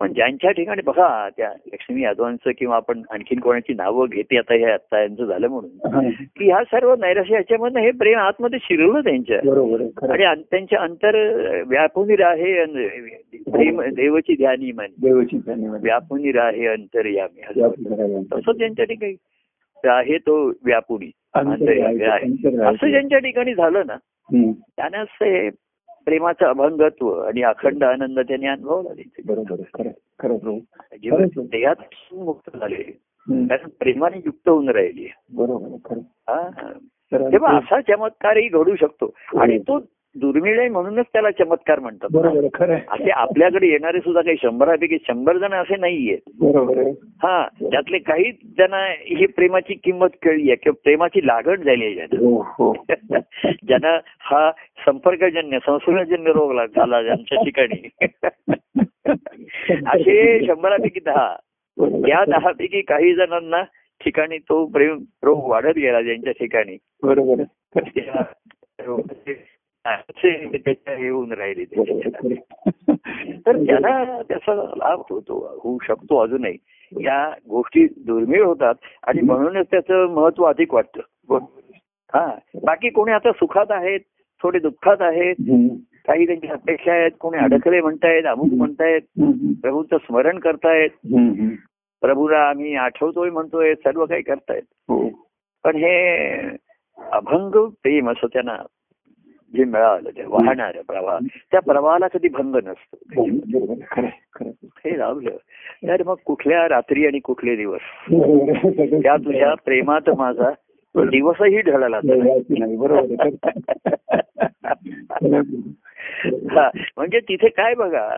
पण 0.00 0.12
ज्यांच्या 0.12 0.50
ठिकाणी 0.50 0.82
बघा 0.86 1.28
त्या 1.36 1.50
लक्ष्मी 1.72 2.02
यादवांचं 2.02 2.50
किंवा 2.58 2.76
आपण 2.76 3.02
आणखीन 3.10 3.40
कोणाची 3.40 3.74
नावं 3.74 4.06
घेते 4.12 4.38
आता 4.38 4.54
हे 4.54 4.64
आता 4.64 5.00
यांचं 5.00 5.24
झालं 5.24 5.48
म्हणून. 5.48 6.10
की 6.10 6.44
ह्या 6.44 6.64
सर्व 6.64 6.94
नैराश्य 6.94 7.34
याच्यामधनं 7.34 7.80
हे 7.80 7.90
प्रेम 7.90 8.18
आतमध्ये 8.18 8.58
शिरवलं 8.62 9.00
त्यांच्या. 9.00 9.38
आणि 10.12 10.42
त्यांच्या 10.50 10.80
अंतर 10.80 11.16
व्यापून 11.66 12.10
राहे 12.10 12.64
प्रेम 13.50 13.80
देवची 13.80 14.34
ध्यानी 14.34 14.72
म्हणे. 14.72 14.94
देवाची 15.02 15.40
व्यापून 15.82 16.30
राहे 16.34 16.66
असं 16.66 17.08
या. 17.08 17.26
तसं 18.32 18.52
त्यांच्या 18.52 18.84
ठिकाणी. 18.84 19.14
आहे 19.84 20.18
तो 20.18 20.52
अंतर्यामी. 21.34 22.04
असं 22.60 22.88
ज्यांच्या 22.88 23.18
ठिकाणी 23.18 23.54
झालं 23.54 23.82
ना. 23.86 23.96
त्यानंच 24.76 25.08
हे 25.12 25.50
प्रेमाचं 26.04 26.46
अभंगत्व 26.46 27.20
आणि 27.20 27.42
अखंड 27.42 27.84
आनंद 27.84 28.20
त्यांनी 28.20 28.46
अनुभवला 28.46 28.88
खरंच. 30.22 31.30
देहात 31.36 31.74
मुक्त 32.12 32.56
झाले. 32.56 32.82
कारण 33.48 33.68
प्रेमाने 33.68 34.22
युक्त 34.26 34.48
होऊन 34.48 34.68
राहिली 34.68 35.08
बरोबर. 35.34 35.98
हा. 35.98 36.72
तेव्हा 37.12 37.58
असा 37.58 37.80
चमत्कारही 37.80 38.48
घडू 38.48 38.76
शकतो 38.76 39.14
आणि 39.38 39.58
तो 39.58 39.80
दुर्मिळ 40.20 40.58
आहे 40.60 40.68
म्हणूनच 40.68 41.06
त्याला 41.12 41.30
चमत्कार 41.30 41.78
म्हणतात. 41.78 42.08
बरोबर. 42.12 42.72
असे 42.72 43.10
आपल्याकडे 43.10 43.66
येणारे 43.66 44.00
सुद्धा 44.00 44.20
काही 44.20 44.36
शंभरापैकी 44.42 44.98
शंभर 45.08 45.38
जण 45.38 45.52
असे 45.52 45.76
नाहीयेत. 45.76 46.18
बरोबर 46.40 46.82
हा 47.22 47.48
त्यातले 47.62 47.98
काही 47.98 48.32
जण 48.58 48.94
ही 49.06 49.26
प्रेमाची 49.26 49.74
किंमत 49.74 50.08
कळली 50.22 50.50
आहे 50.50 50.56
किंवा 50.56 50.80
प्रेमाची 50.84 51.26
लागण 51.26 51.62
झाली 51.62 51.84
आहे 51.84 51.94
ज्यांना. 51.94 52.28
हो 52.28 52.40
हो. 52.40 52.72
ज्यांना 53.44 53.98
हा 54.20 54.50
संपर्कजन्य 54.86 55.58
संसर्गजन्य 55.66 56.32
रोग 56.32 56.64
झाला 56.76 57.02
ज्यांच्या 57.02 57.44
ठिकाणी. 57.44 57.88
असे 59.86 60.46
शंभरापैकी 60.46 61.00
दहा. 61.00 61.36
या. 62.08 62.24
दहा 62.24 62.52
पैकी 62.52 62.80
काही 62.80 63.14
जणांना 63.14 63.62
ठिकाणी 64.04 64.38
तो 64.38 64.66
प्रेम 64.66 64.98
रोग 65.22 65.50
वाढत 65.50 65.76
गेला 65.76 66.02
ज्यांच्या 66.02 66.32
ठिकाणी. 66.32 66.76
बरोबर 67.02 67.42
त्याच्या 69.86 70.94
हे 70.94 71.08
होऊन 71.08 71.32
राहिले. 71.32 71.64
तर 73.46 73.56
त्याला 73.56 74.22
त्याचा 74.22 74.54
लाभ 74.54 75.02
होतो 75.10 75.60
होऊ 75.64 75.78
शकतो 75.82 76.18
अजूनही 76.18 76.56
या 77.04 77.28
गोष्टी 77.50 77.86
दुर्मिळ 78.06 78.42
होतात 78.44 78.74
आणि 79.02 79.20
म्हणूनच 79.20 79.66
त्याचं 79.70 80.06
महत्त्व 80.06 80.44
अधिक 80.44 80.74
वाटतं. 80.74 81.38
हा 82.14 82.26
बाकी 82.64 82.88
कोणी 82.88 83.12
आता 83.12 83.32
सुखात 83.32 83.66
आहेत 83.70 84.00
थोडे 84.42 84.58
दुःखात 84.58 84.96
आहेत. 85.00 85.34
काही 86.06 86.26
त्यांची 86.26 86.46
अपेक्षा 86.46 86.92
आहेत 86.92 87.10
कोणी 87.20 87.38
अडकले 87.38 87.80
म्हणतायत 87.80 88.24
अमुक 88.24 88.52
म्हणतायत. 88.52 89.00
प्रभूचं 89.62 89.96
स्मरण 89.96 90.38
करतायत. 90.38 90.90
प्रभूला 92.00 92.38
आम्ही 92.38 92.74
आठवतोय 92.74 93.30
म्हणतोय 93.30 93.74
सर्व 93.74 94.04
काही 94.06 94.22
करतायत 94.22 94.62
हो 94.88 95.08
पण 95.64 95.76
हे 95.76 96.36
अभंग 96.98 97.64
प्रेम 97.82 98.10
असं 98.10 98.26
त्यांना 98.26 98.56
जे 99.54 99.64
मिळालं 99.64 100.10
ते 100.10 100.24
वाहणार 100.26 100.76
प्रवाह 100.88 101.18
त्या 101.52 101.60
प्रवाहाला 101.60 102.06
कधी 102.08 102.28
भंग 102.28 102.56
नसतो 102.56 103.22
आहे. 103.22 103.80
खरं 103.90 104.06
आहे. 104.06 104.50
हे 104.84 104.98
लावलं 104.98 105.30
तर 105.88 106.02
मग 106.06 106.14
कुठल्या 106.24 106.68
रात्री 106.68 107.06
आणि 107.06 107.18
कुठले 107.18 107.56
दिवस 107.56 107.80
त्या 109.02 109.16
तुझ्या 109.16 109.54
प्रेमात 109.54 110.10
माझा 110.10 110.50
दिवसही 110.94 111.60
ढळला. 111.60 111.96
हा 116.50 116.70
म्हणजे 116.96 117.20
तिथे 117.20 117.48
काय 117.48 117.74
बघा. 117.74 118.16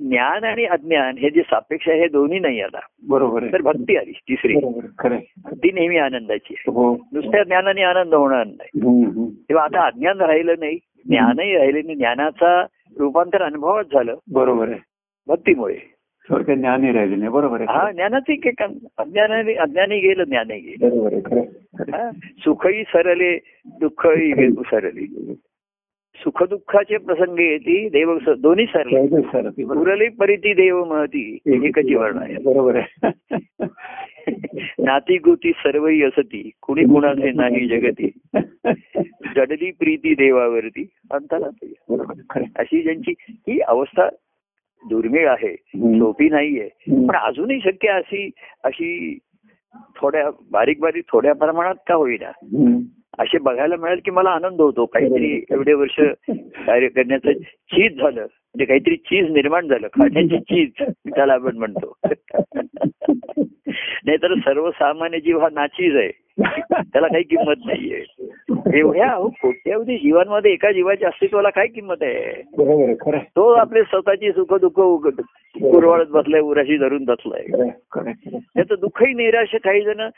ज्ञान 0.00 0.44
आणि 0.44 0.64
अज्ञान 0.64 1.18
हे 1.18 1.30
जे 1.30 1.42
सापेक्ष 1.42 1.88
आहे 1.88 2.00
हे 2.00 2.08
दोन्ही 2.08 2.38
नाही 2.38 2.60
आला 2.60 2.78
बरोबर 3.08 3.42
आहे. 3.42 3.52
तर 3.52 3.62
भक्ती 3.62 3.96
आली 3.96 4.12
तिसरी. 4.12 4.54
ती 5.46 5.72
नेहमी 5.72 5.96
आनंदाची 5.96 6.54
हो. 6.66 6.94
नुसत्या 7.12 7.44
ज्ञानाने 7.44 7.82
आनंद 7.82 8.14
होणार 8.14 8.46
नाही. 8.46 8.68
तेव्हा 9.48 9.64
आता 9.64 9.86
अज्ञान 9.86 10.20
राहिलं 10.20 10.54
नाही 10.58 10.78
ज्ञानही 11.08 11.56
राहिलं 11.56 11.80
नाही 11.84 11.96
ज्ञानाचा 11.96 12.66
रूपांतर 12.98 13.42
अनुभवच 13.42 13.86
झालं. 13.86 14.14
बरोबर 14.32 14.68
आहे. 14.68 14.78
भक्तीमुळे. 15.26 15.76
ज्ञानही 16.30 16.92
राहिले 16.92 17.16
नाही. 17.16 17.30
बरोबर 17.30 17.60
आहे. 17.60 17.78
हा 17.78 17.92
ज्ञानाचे 17.92 18.50
अज्ञानाने 18.98 19.54
अज्ञानी 19.54 19.98
गेलं 19.98 20.24
ज्ञानही 20.24 20.60
गेलं. 20.60 20.88
बरोबर 20.88 21.38
आहे. 21.38 22.10
सुखही 22.38 22.82
सरले 22.82 23.38
दुःखही 23.66 24.52
सरले. 24.52 25.34
सुख 26.16 26.42
दुःखाचे 26.42 26.96
प्रसंग 26.96 27.38
येते 27.38 27.88
देव 27.88 28.18
दोन्ही 28.38 28.66
सर. 28.66 29.48
उरली 29.64 30.08
परिती 30.08 30.52
देव 30.52 30.84
महती 30.84 31.38
हे 31.46 31.70
कशी 31.70 31.94
वर्ण 31.94 32.18
आहे. 32.18 32.34
बरोबर 32.34 32.76
आहे. 32.76 33.10
नाती 34.78 35.18
गोती 35.18 35.52
सर्वही 35.56 36.02
असती 36.02 36.50
कुणी 36.62 36.82
कुणाचे 36.82 37.30
नाही 37.30 37.68
जगती. 37.68 38.10
जडली 39.36 39.70
प्रीती 39.70 40.14
देवावरती 40.14 40.88
अंतरात 41.10 41.68
अशी 42.58 42.82
ज्यांची 42.82 43.12
ही 43.20 43.60
अवस्था 43.60 44.08
दुर्मिळ 44.88 45.28
आहे. 45.28 45.54
सोपी 45.76 46.28
नाहीये. 46.28 46.68
पण 47.06 47.16
अजूनही 47.16 47.60
शक्य 47.60 47.88
अशी 47.88 48.30
अशी 48.64 49.18
थोड्या 49.96 50.30
बारीक 50.52 50.80
बारीक 50.80 51.04
थोड्या 51.12 51.34
प्रमाणात 51.34 51.74
का 51.88 51.94
होईना. 51.94 52.30
असे 53.18 53.38
बघायला 53.38 53.76
मिळेल 53.76 54.00
की 54.04 54.10
मला 54.10 54.30
आनंद 54.30 54.60
होतो. 54.60 54.86
काहीतरी 54.86 55.44
एवढे 55.50 55.72
वर्ष 55.72 56.00
कार्य 56.66 56.88
करण्याचं 56.88 57.32
चीज 57.42 57.98
झालं. 57.98 58.26
म्हणजे 58.54 58.64
काहीतरी 58.64 58.96
चीज 58.96 59.30
निर्माण 59.30 59.68
झालं 59.68 59.86
खाण्याची 59.86 60.38
चीज 60.38 60.84
त्याला 61.14 61.32
आपण 61.32 61.56
म्हणतो. 61.56 61.96
नाहीतर 64.06 64.34
सर्वसामान्य 64.34 65.20
जीव 65.20 65.38
हा 65.38 65.48
नाचीज 65.52 65.96
आहे. 65.96 66.10
त्याला 66.70 67.06
काही 67.06 67.22
किंमत 67.22 67.54
नाहीये. 67.66 68.04
एवढ्या 68.78 69.16
कोट्यावधी 69.42 69.96
जीवांमध्ये 69.96 70.52
एका 70.52 70.72
जीवाच्या 70.72 71.08
अस्तित्वाला 71.08 71.50
काय 71.50 71.66
किंमत 71.66 72.02
आहे. 72.02 72.42
तो 73.20 73.48
आपले 73.52 73.82
स्वतःची 73.82 74.30
सुख 74.30 74.54
दुःख 74.54 74.80
उघड 74.80 75.20
कुरवाळत 75.62 76.06
बसलाय 76.06 76.40
उराशी 76.40 76.76
धरून 76.76 77.04
बसलाय. 77.04 77.70
त्याचं 78.54 78.74
दुःखही 78.80 79.14
निराश 79.14 79.56
काही 79.64 79.82
जण 79.82 80.08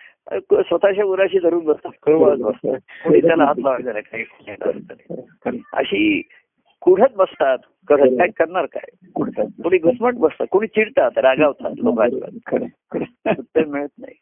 स्वतःच्या 0.53 1.05
उराशी 1.05 1.39
धरून 1.39 1.65
बसतात 1.65 1.91
कुरवाळत 2.03 2.39
बसतात. 2.39 2.79
त्याला 3.21 3.45
हात 3.45 3.55
लावायचा 3.59 3.93
नाही 3.93 4.25
काही. 4.25 5.61
अशी 5.73 6.23
कुढत 6.87 7.15
बसतात. 7.17 7.59
करत 7.89 8.11
काय 8.19 8.29
करणार 8.29 8.67
काय? 8.67 9.11
कुठं? 9.15 9.45
कोणी 9.45 9.79
घुसमट 9.79 10.15
बसतात 10.15 10.47
कोणी 10.51 10.67
चिडतात 10.67 11.19
रागावतात 11.19 11.71
आहे. 11.85 12.67
उत्तर 13.39 13.65
मिळत 13.65 13.89
नाही. 13.99 14.15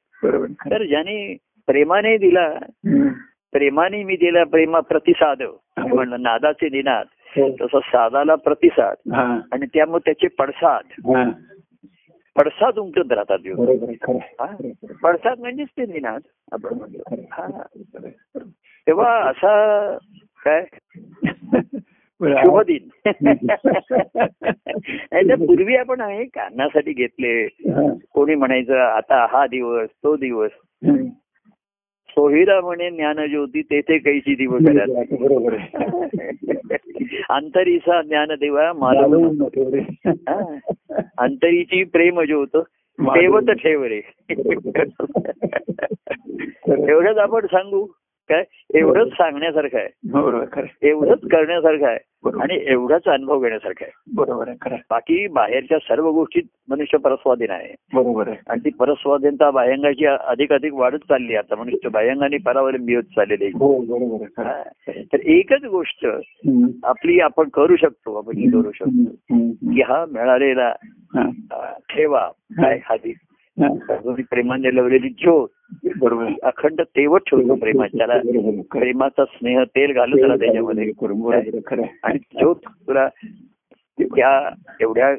तर 0.70 0.84
ज्याने 0.84 1.36
प्रेमाने 1.66 2.16
दिला. 2.16 2.58
प्रेमाने 3.52 4.02
मी 4.04 4.16
दिला 4.16 4.44
प्रेमा 4.44 4.80
प्रतिसाद 4.80 5.42
मी 5.42 5.92
म्हणलं 5.92 6.22
नादाचे 6.22 6.68
निनाद 6.68 7.06
हो. 7.36 7.56
तसं 7.60 7.78
सादाला 7.78 8.34
प्रतिसाद 8.34 9.12
हा, 9.12 9.40
आणि 9.52 9.66
त्यामुळे 9.66 10.00
त्याचे 10.04 10.26
पडसाद. 10.28 11.14
हा. 11.16 11.30
पडसाद 12.36 12.78
उमटत 12.78 13.12
राहतात. 13.12 13.38
हा? 14.40 14.46
पडसाद 15.02 15.40
म्हणजेच 15.40 15.68
ते 15.68 15.86
निनाद 15.86 16.20
आपण 16.52 16.74
म्हणतो. 16.74 17.14
हा. 17.32 17.62
तेव्हा 18.86 19.30
असा 19.30 19.96
काय? 20.44 20.64
शुभ 22.22 22.60
दिन 22.60 22.88
पूर्वी 25.46 25.76
आपण 25.76 26.00
हे 26.00 26.24
कारणासाठी 26.24 26.92
घेतले. 26.92 27.48
कोणी 28.12 28.34
म्हणायचं 28.34 28.76
आता 28.76 29.26
हा 29.30 29.46
दिवस 29.46 29.88
तो 29.88 30.16
दिवस. 30.16 30.50
सोहिरा 32.08 32.60
म्हणे 32.60 32.90
ज्ञानज्योती 32.90 33.62
तेथे 33.62 33.98
कैची 33.98 34.34
दिवस 34.34 34.62
बरोबर 34.62 35.52
आहे 35.52 37.22
अंतरीचा 37.30 38.02
ज्ञानदेवा 38.02 38.72
मला 38.72 39.00
मालवून 39.00 39.22
नको 39.22 39.70
रे. 39.70 39.80
अंतरीची 41.18 41.84
प्रेम 41.84 42.20
ज्योत 42.20 42.56
तेवत 42.98 43.50
ठेव 43.50 43.84
रे 43.84 44.00
एवढंच 46.90 47.16
आपण 47.16 47.46
सांगू. 47.46 47.86
काय? 48.28 48.44
एवढंच 48.74 49.08
सांगण्यासारखं 49.12 49.78
आहे. 49.78 49.88
बरोबर. 50.12 50.64
एवढंच 50.82 51.18
करण्यासारखं 51.20 51.86
आहे. 51.86 51.98
आणि 52.40 52.64
एवढाच 52.66 53.04
अनुभव 53.04 53.40
घेण्यासारखं 53.40 53.84
आहे. 53.84 53.90
बरोबर 54.14 54.48
आहे. 54.48 54.76
बाकी 54.90 55.26
बाहेरच्या 55.26 55.78
सर्व 55.78 56.10
गोष्टीत 56.10 56.42
मनुष्य 56.68 56.98
परस्वाधीन 56.98 57.50
आहे. 57.50 57.74
बरोबर 57.94 58.28
आहे. 58.28 58.36
आणि 58.48 58.60
ती 58.64 58.70
परस्वाधीनता 58.70 59.50
बाह्यांगाची 59.50 60.06
अधिक 60.06 60.52
अधिक 60.52 60.74
वाढत 60.74 60.96
चालली 60.96 61.36
आता 61.36 61.56
मनुष्य 61.56 61.88
बाह्यांगाने 61.88 62.36
परावलंबी 62.36 62.94
होत 62.94 63.02
चाललेली. 63.02 63.50
तर 65.12 65.18
एकच 65.20 65.64
गोष्ट. 65.64 66.06
आपली 66.84 67.20
आपण 67.20 67.48
करू 67.48 67.76
शकतो 67.76 68.14
आपण 68.14 68.36
ही 68.36 68.50
करू 68.50 68.70
शकतो. 68.74 69.10
की 69.50 69.82
हा 69.82 70.04
मिळालेला 70.12 70.72
ठेवा 71.78 72.28
काय 72.52 72.80
हाती. 72.84 73.14
प्रेमाने 73.60 74.70
लावलेली 74.74 75.08
ज्योत 75.08 75.48
बरोबर. 75.98 76.30
अखंड 76.42 76.80
तेवत 76.96 77.20
ठेवतो 77.26 77.54
प्रेमात 77.54 77.88
त्याला. 77.96 78.18
प्रेमाचा 78.70 79.24
स्नेह 79.24 79.62
तेल 79.76 79.92
घालत 79.92 80.22
राहा 80.22 80.36
त्याच्यामध्ये. 80.36 80.90
आणि 82.02 82.18
ज्योत 82.18 82.56
तुला 82.66 83.08
त्या 83.98 84.48
एवढ्या 84.80 85.14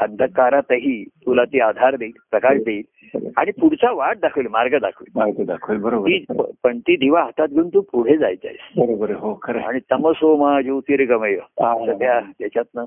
अंधकारातही 0.00 1.04
तुला 1.26 1.44
ती 1.44 1.60
आधार 1.60 1.96
देईल 1.96 2.12
प्रकाश 2.30 2.58
देईल 2.62 2.82
खरं 2.82 3.20
आहे. 3.26 3.32
आणि 3.36 3.50
पुढचा 3.50 3.90
वाट 3.90 4.18
दाखवेल 4.18 4.46
मार्ग 4.50 4.78
दाखवेल 4.78 5.12
मार्ग 5.16 5.44
दाखवेल 5.44 5.78
बरोबर. 5.78 6.42
पण 6.64 6.78
ती 6.78 6.96
दिवा 6.96 7.22
हातात 7.22 7.48
घेऊन 7.48 7.68
तू 7.68 7.80
पुढे 7.80 8.16
जायचं 8.16 8.48
आहे 8.48 8.86
बरोबर 8.86 9.10
हो 9.10 9.38
खरं. 9.42 9.60
आणि 9.60 9.78
तमसोमा 9.92 10.60
ज्योतिर्गमय 10.60 11.34
हा. 11.34 11.72
असं 11.72 11.98
त्या 11.98 12.20
त्याच्यातनं. 12.38 12.84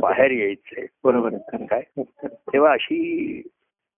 बाहेर 0.00 0.30
यायचंय 0.30 0.86
बरोबर. 1.04 1.30
काय? 1.54 1.82
तेव्हा 2.24 2.72
अशी 2.72 3.42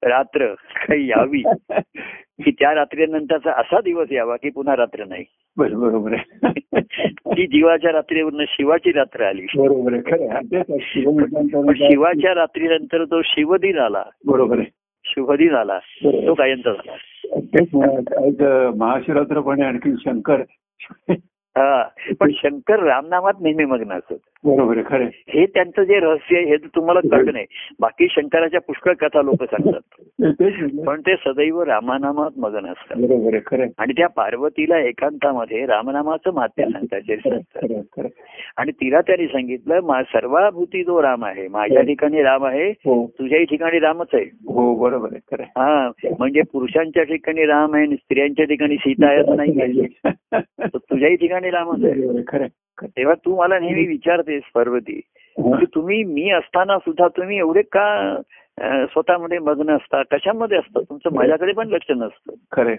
रात्र 0.03 0.55
काही 0.55 1.09
यावी 1.09 1.43
की 2.45 2.51
त्या 2.51 2.75
रात्रीनंतरचा 2.75 3.53
असा 3.53 3.81
दिवस 3.81 4.13
यावा 4.13 4.37
की 4.37 4.51
पुन्हा 4.51 4.77
रात्र 4.77 5.05
नाही. 5.05 5.25
बरोबर 5.57 6.17
ती 7.05 7.47
जीवाच्या 7.47 7.93
रात्रीवरनं 7.93 8.45
शिवाची 8.49 8.93
रात्र 8.93 9.25
आली. 9.25 9.47
बरोबर 9.57 9.97
शिवाच्या 11.77 12.35
रात्रीनंतर 12.35 13.05
तो 13.05 13.23
शिवदिन 13.25 13.79
आला. 13.79 14.03
बरोबर 14.27 14.59
आहे. 14.59 14.67
शुभदिन 15.05 15.55
आला. 15.55 15.79
तो 16.05 16.35
कायमचा 16.35 16.73
झाला. 16.73 16.97
महाशिवरात्र 18.77 19.41
पण 19.41 19.63
आणखी 19.63 19.91
शंकर. 20.01 20.43
हा 21.59 21.89
पण 22.21 22.31
शंकर 22.35 22.83
रामनामात 22.83 23.33
नेहमी 23.41 23.65
मग्न 23.65 23.93
असत. 23.93 24.15
बरोबर 24.45 24.77
आहे 24.77 24.85
खरं. 24.87 25.05
हे 25.05 25.47
त्यांचं 25.47 25.83
जे 25.83 25.99
रहस्य 25.99 26.37
आहे 26.37 26.45
हे 26.47 26.57
तुम्हाला 26.57 27.01
नाही. 27.33 27.45
बाकी 27.81 28.07
शंकराच्या 28.11 28.61
पुष्कळ 28.61 28.93
कथा 28.93 29.23
लोक 29.23 29.45
सांगतात. 29.45 29.81
पण 30.87 31.01
ते 31.01 31.15
सदैव 31.17 31.63
रामनामात 31.63 32.31
मगन 32.37 32.67
असतात. 32.67 32.97
खरं. 33.47 33.67
आणि 33.79 33.93
त्या 33.93 34.07
पार्वतीला 34.07 34.79
एकांतामध्ये 34.79 35.67
रामनामाचं 35.67 36.31
महात्म्य 36.35 36.67
सांगतात 36.67 37.01
खरं 37.25 37.39
खरं 37.39 37.81
खरं. 37.97 38.09
आणि 38.57 38.71
तिला 38.71 39.01
त्यांनी 39.01 39.27
सांगितलं 39.27 39.81
मा- 39.81 40.03
सर्वाभूती 40.03 40.85
जो 40.85 41.03
राम 41.03 41.25
आहे 41.25 41.49
माझ्या 41.49 41.83
ठिकाणी 41.83 42.23
राम 42.23 42.45
आहे 42.45 42.71
हो. 42.71 43.07
तुझ्याही 43.19 43.45
ठिकाणी 43.45 43.79
रामच 43.79 44.09
आहे. 44.13 44.25
हो 44.25 44.75
बरोबर 44.75 45.09
आहे 45.13 45.37
खरं. 45.37 45.43
हा 45.43 45.91
म्हणजे 46.19 46.43
पुरुषांच्या 46.53 47.03
ठिकाणी 47.03 47.45
राम 47.45 47.75
आहे 47.75 47.87
आणि 47.87 47.97
स्त्रियांच्या 47.97 48.45
ठिकाणी 48.45 48.77
सीता 48.77 49.07
आहे 49.07 49.19
असं 49.19 49.37
नाही 49.37 49.53
तुझ्याही 50.77 51.17
ठिकाणी 51.17 51.51
रामच 51.51 51.85
आहे. 51.85 51.95
तेव्हा 52.85 53.15
तू 53.15 53.37
मला 53.37 53.59
नेहमी 53.59 53.87
विचारतेस 53.87 54.43
पार्वती. 54.55 55.01
आहे. 55.07 55.57
की 55.57 55.67
तुम्ही 55.75 56.05
मी 56.05 56.31
असताना 56.31 56.79
सुद्धा 56.79 57.09
तुम्ही 57.09 57.39
एवढे 57.39 57.63
का 57.63 58.21
स्वतःमध्ये 58.87 59.39
मग्न 59.39 59.77
असता? 59.77 60.03
कशामध्ये 60.03 60.59
असता? 60.59 60.81
तुमचं 60.81 61.15
माझ्याकडे 61.15 61.53
पण 61.53 61.69
लक्ष 61.69 61.91
नसतं. 61.91 62.33
खरं. 62.53 62.75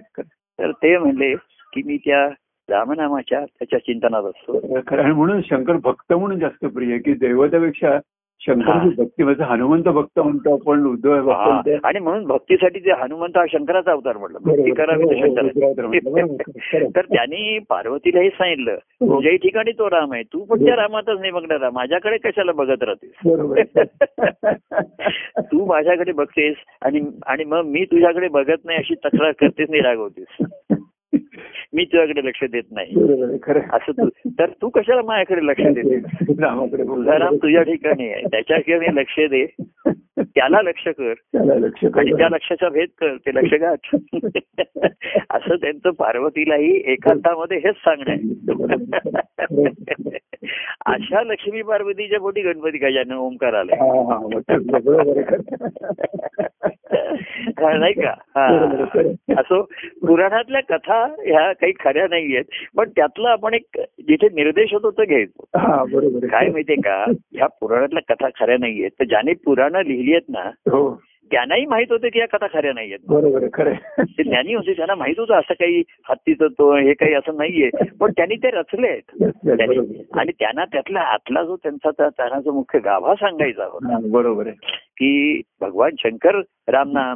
तर 0.60 0.72
ते 0.72 0.98
म्हणले 0.98 1.36
की 1.74 1.82
मी 1.86 1.98
त्या 1.98 2.28
रामनामाच्या 2.70 3.40
त्याच्या 3.40 3.80
चिंतनात 3.80 4.24
असतो. 4.24 4.80
खरं 4.88 5.14
म्हणून 5.14 5.42
शंकर 5.42 5.74
भक्त 5.74 6.14
म्हणून 6.14 6.40
जास्त 6.40 6.66
प्रिय 6.66 6.98
की 6.98 7.14
दैवतापेक्षा 7.14 8.00
शंकरची 8.42 8.96
भक्ती 8.96 9.24
म्हणजे 9.24 9.44
हनुमंत 9.44 9.90
भक्त 9.90 10.20
म्हणतो 10.20 10.54
आपण 10.54 10.86
उद्धव 10.86 11.22
भक्त 11.22 11.70
हा. 11.70 11.78
आणि 11.84 12.00
म्हणून 12.00 12.26
भक्तीसाठी 12.26 12.80
ते 12.80 12.92
हनुमंत 12.92 13.38
हा 13.38 13.46
शंकराचा 13.52 13.92
अवतार 13.92 14.18
म्हटलं 14.18 14.40
भक्ती. 14.42 14.72
करावी 14.72 15.04
हो, 15.04 15.36
तर 15.36 15.86
हो. 15.86 15.92
तर 16.96 17.04
त्यांनी 17.04 17.60
पार्वतीला 17.70 18.22
हे 18.22 18.30
सांगितलं 18.30 18.72
हो. 18.72 19.08
तुझ्याही 19.08 19.38
ठिकाणी 19.38 19.72
तो 19.72 19.90
राम 19.90 20.14
आहे 20.14 20.24
तू 20.24 20.46
पण 20.46 20.66
त्या 20.66 20.76
रामातच 20.76 21.20
नाही 21.20 21.32
बघणार 21.32 21.60
राहा. 21.60 21.72
माझ्याकडे 21.74 22.18
कशाला 22.18 22.54
बघत 22.54 22.84
राहतेस. 22.84 23.12
तू 25.52 25.66
माझ्याकडे 25.66 26.12
बघतेस 26.12 26.56
आणि 26.82 27.02
आणि 27.28 27.44
मग 27.44 27.66
मी 27.66 27.86
तुझ्याकडे 27.86 28.28
बघत 28.32 28.66
नाही 28.66 28.78
अशी 28.78 28.96
तक्रार 29.06 29.32
करतेस 29.32 29.70
नाही 29.70 29.82
रागवतेस 29.82 30.28
मी 31.74 31.86
तुझ्याकडे 31.86 32.28
लक्ष 32.28 32.44
देत 32.52 32.64
नाही. 32.72 32.96
असं 33.74 33.92
तू 33.92 34.10
तर 34.40 34.46
तू 34.46 34.70
कशाला 34.70 35.02
माझ्याकडे 35.02 35.46
लक्ष 35.46 35.62
राम 37.20 37.36
तुझ्या 37.36 37.62
ठिकाणी 37.62 38.10
आहे. 38.10 38.24
त्याच्याकडे 38.24 38.96
लक्ष 38.96 39.20
दे. 39.20 39.56
त्याला 40.22 40.62
लक्ष 40.62 40.84
कर. 40.88 41.14
त्याला 41.14 41.54
लक्ष 41.56 41.86
आणि 41.96 42.12
कर. 42.12 42.18
त्या 42.18 42.28
लक्षाचा 42.30 42.70
भेद 42.70 42.88
कर 42.98 43.16
ते 43.16 43.32
लक्ष 43.36 43.54
गाठ 43.54 43.96
असं 45.30 45.56
त्यांचं 45.56 45.90
पार्वतीलाही 45.90 46.82
एकांतामध्ये 46.86 47.58
हेच 47.58 47.76
सांगणं 47.88 48.12
आहे. 48.12 48.40
अशा 50.86 51.24
लक्ष्मी 51.24 51.62
पार्वतीच्या 51.62 52.20
पोटी 52.20 52.42
गणपती 52.42 52.78
गजानन 52.78 53.14
ओंकार 53.14 53.54
आले 53.54 53.76
नाही 57.80 57.94
का? 57.94 58.14
हा. 58.20 58.78
असो 59.38 59.62
पुराणातल्या 60.08 60.62
कथा 60.62 61.16
ह्या 61.26 61.54
काही 61.54 61.74
खऱ्या 61.80 62.08
नाहीयेत 62.10 62.44
पण 62.78 62.90
त्यातलं 62.90 63.30
आपण 63.30 63.54
एक 63.54 63.66
जिथे 63.78 64.28
निर्देश 64.34 64.74
होतो 64.74 64.92
तो 64.92 65.04
घ्यायचो. 65.06 65.46
हा. 65.60 65.84
काय 66.28 66.48
माहितीये 66.48 66.82
का? 66.82 67.06
ह्या 67.32 67.48
पुराणातल्या 67.48 68.16
कथा 68.16 68.28
खऱ्या 68.40 68.58
नाहीयेत. 68.60 68.90
तर 69.00 69.04
ज्याने 69.04 69.34
पुराणं 69.34 69.82
लिहिली 69.82 70.09
आहेत 70.12 70.30
ना 70.30 70.50
हो. 70.56 71.02
त्यांनाही 71.32 71.66
माहीत 71.66 71.88
होतं 71.90 72.08
की 72.08 72.20
या 72.20 72.26
कथा 72.26 72.48
खऱ्या 72.54 72.74
नाहीयेत 72.74 73.00
बरोबर 73.10 73.44
खरं. 73.54 73.74
ते 74.00 74.24
ज्ञानी 74.24 74.54
होते 74.54 74.74
त्यांना 74.74 74.96
माहीत 74.96 75.20
होतं 75.20 75.34
असं 75.34 75.54
काही 75.54 75.84
हत्तीचं 76.10 76.48
तो 76.48 76.76
हे 76.76 76.94
काही 76.94 77.14
असं 77.14 77.36
नाहीये. 77.36 77.70
पण 78.00 78.12
त्यांनी 78.12 78.36
ते 78.36 78.50
रचले 78.50 78.88
आहेत. 78.88 79.14
आणि 80.14 80.32
त्यांना 80.40 80.66
त्यातला 80.66 81.00
आतला 81.00 81.44
जो 81.44 81.56
त्यांचा 81.56 81.90
त्या- 81.90 82.10
त्यांना 82.10 82.40
जो 82.40 82.52
मुख्य 82.52 82.80
गाभा 82.80 83.16
सांगायचा 83.16 83.66
होता. 83.66 83.94
हा, 83.94 84.00
बरोबर 84.12 84.48
आहे. 84.48 84.56
की 84.98 85.42
भगवान 85.62 85.92
शंकर 86.00 86.42
रामना 86.68 87.14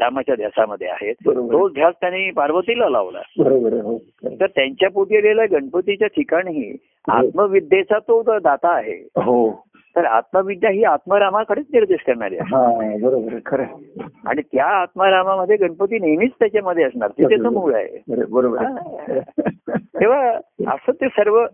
रामाच्या 0.00 0.34
ध्यासामध्ये 0.34 0.88
आहेत. 0.88 1.14
तो 1.52 1.68
ध्यास 1.68 1.94
त्यांनी 2.00 2.30
पार्वतीला 2.30 2.88
लावला. 2.88 3.20
बरोबर 3.38 3.72
हो. 3.72 3.98
तर 4.24 4.46
त्यांच्या 4.46 4.90
पोटी 4.90 5.16
आलेल्या 5.16 5.46
गणपतीच्या 5.46 6.08
ठिकाणी 6.08 6.76
आत्मविद्येचा 7.08 7.98
तो 7.98 8.38
दाता 8.38 8.72
आहे. 8.72 9.08
हो. 9.16 9.63
तर 9.96 10.04
आत्मविद्या 10.04 10.70
ही 10.70 10.84
आत्मरामाकडेच 10.84 11.66
निर्देश 11.72 12.00
करणारी 12.06 12.36
आहे. 12.36 12.56
हा 12.56 12.96
बरोबर 13.02 13.38
खरं. 13.46 13.64
आणि 14.26 14.42
त्या 14.42 14.66
आत्मारामामध्ये 14.66 15.56
गणपती 15.56 15.98
नेहमीच 15.98 16.30
त्याच्यामध्ये 16.38 16.84
असणार 16.84 17.10
ते 17.10 17.28
त्याचं 17.28 17.52
मूळ 17.52 17.74
आहे. 17.74 18.24
बरोबर-. 18.28 19.20
तेव्हा 19.78 20.30
असं 20.66 20.92
ते 20.92 21.08
सर्व 21.08 21.46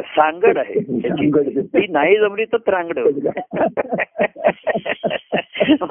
सांगड 0.00 0.58
आहे. 0.58 0.80
ती 1.62 1.86
नाही 1.86 2.18
जमली 2.18 2.44
तर 2.44 2.56
त्रांगड. 2.56 2.98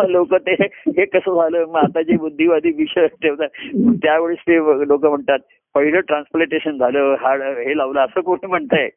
लोक 0.08 0.36
ते 0.36 0.56
हे 0.88 1.06
कसं 1.06 1.36
झालं? 1.36 1.66
मग 1.66 1.80
आता 1.80 2.02
जे 2.02 2.18
बुद्धिवादी 2.18 2.72
विषय 2.72 3.08
ठेवतात 3.08 3.50
त्यावेळेस 4.04 4.40
ते 4.40 4.58
लोक 4.88 5.06
म्हणतात 5.06 5.40
पहिलं 5.76 6.00
ट्रान्सप्लांटेशन 6.00 6.78
झालं 6.78 7.16
हाड 7.20 7.42
हे 7.42 7.78
लावलं 7.78 8.00
असं 8.00 8.22
कोणी 8.22 8.48
म्हणताय. 8.48 8.90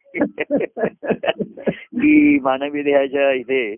की 2.01 2.39
मानवी 2.43 2.83
देहाच्या 2.83 3.33
इथे 3.33 3.77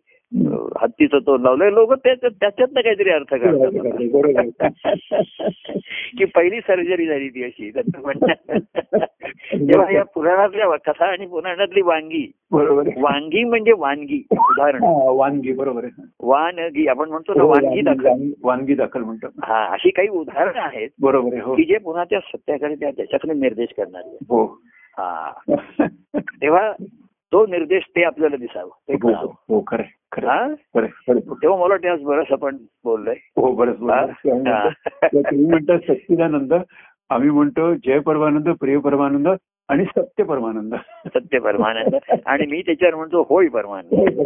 हत्तीचं 0.82 1.18
तोंड 1.18 1.42
लावलंय. 1.42 1.70
लोक 1.70 1.92
त्याच्यातनं 1.92 2.80
काहीतरी 2.80 3.10
अर्थ 3.10 3.34
काढतात. 3.34 4.70
की 6.18 6.24
पहिली 6.24 6.60
सर्जरी 6.60 7.06
झाली 7.06 7.28
ती 7.28 7.44
अशी. 7.44 7.70
त्यांचं 7.74 8.02
म्हणणं 8.02 8.58
तेव्हा 9.52 9.92
या 9.92 10.04
पुराणातल्या 10.04 10.76
कथा 10.76 11.04
आणि 11.04 11.26
पुराणातली 11.26 11.82
वांगी 11.82 12.32
बरोबर. 12.52 12.88
वांगी 12.96 13.44
म्हणजे 13.44 13.72
वानगी. 13.76 14.26
उदाहरण. 14.30 14.78
वानगी 15.16 15.52
बरोबर 15.52 15.84
वानगी. 16.20 16.86
आपण 16.86 17.08
म्हणतो 17.08 17.34
ना 17.34 17.42
हो, 17.42 17.48
वानगी 17.48 17.80
दाखल. 17.80 18.30
वानगी- 18.42 18.76
दाखल 18.76 19.00
म्हणतो 19.00 19.26
हा 19.26 19.66
अशी 19.66 19.90
काही 19.90 20.08
उदाहरणं 20.08 20.60
आहेत 20.60 20.88
बरोबर 21.00 21.40
हो. 21.42 21.54
की 21.54 21.64
जे 21.64 21.78
पुन्हा 21.78 22.04
त्या 22.04 22.20
सत्याकडे 22.20 22.74
त्या 22.74 22.90
त्याच्याकडे 22.90 23.32
निर्देश 23.32 23.68
करणारे. 23.76 24.18
हो. 24.22 24.60
हा. 24.98 25.30
तेव्हा 26.18 26.72
तो 27.32 27.46
निर्देश 27.46 27.82
ते 27.88 28.04
आपल्याला 28.04 28.36
दिसावं 28.36 28.68
हो. 29.14 29.34
हो 29.48 29.60
हा. 30.26 30.46
तेव्हा 31.42 31.58
मला 31.58 31.68
वाटतं 31.68 31.88
आज 31.88 32.00
बरंच 32.00 32.32
आपण 32.32 32.56
बोललोय 32.84 33.14
हो 33.36 33.52
हा? 33.90 34.00
हा. 34.48 34.68
तुम्ही 35.04 35.46
म्हणता 35.46 35.78
सच्चिदानंद 35.78 36.54
आम्ही 37.10 37.30
म्हणतो 37.30 37.74
जय 37.74 37.98
परमानंद 37.98 38.48
प्रिय 38.48 38.78
परमानंद 38.78 39.28
आणि 39.68 39.84
सत्य 39.84 40.22
परमानंद 40.24 40.74
सत्य 41.06 41.38
परमानंद 41.38 41.94
आणि 42.26 42.46
मी 42.46 42.62
त्याच्यावर 42.62 42.94
म्हणतो 42.94 43.26
होय 43.28 43.48
परमानंद 43.48 44.20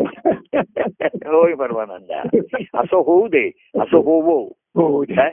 होय 1.27 1.55
परमानंद 1.55 2.13
असं 2.75 2.97
होऊ 2.97 3.29
दे 3.29 3.51
असं 3.81 3.97
होवो 3.97 4.39
हो 4.77 5.03
काय? 5.03 5.31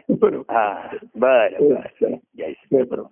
हा 0.49 0.87
बर 1.15 1.53
हो, 1.53 1.69
बर 1.69 1.87
चला. 2.01 3.03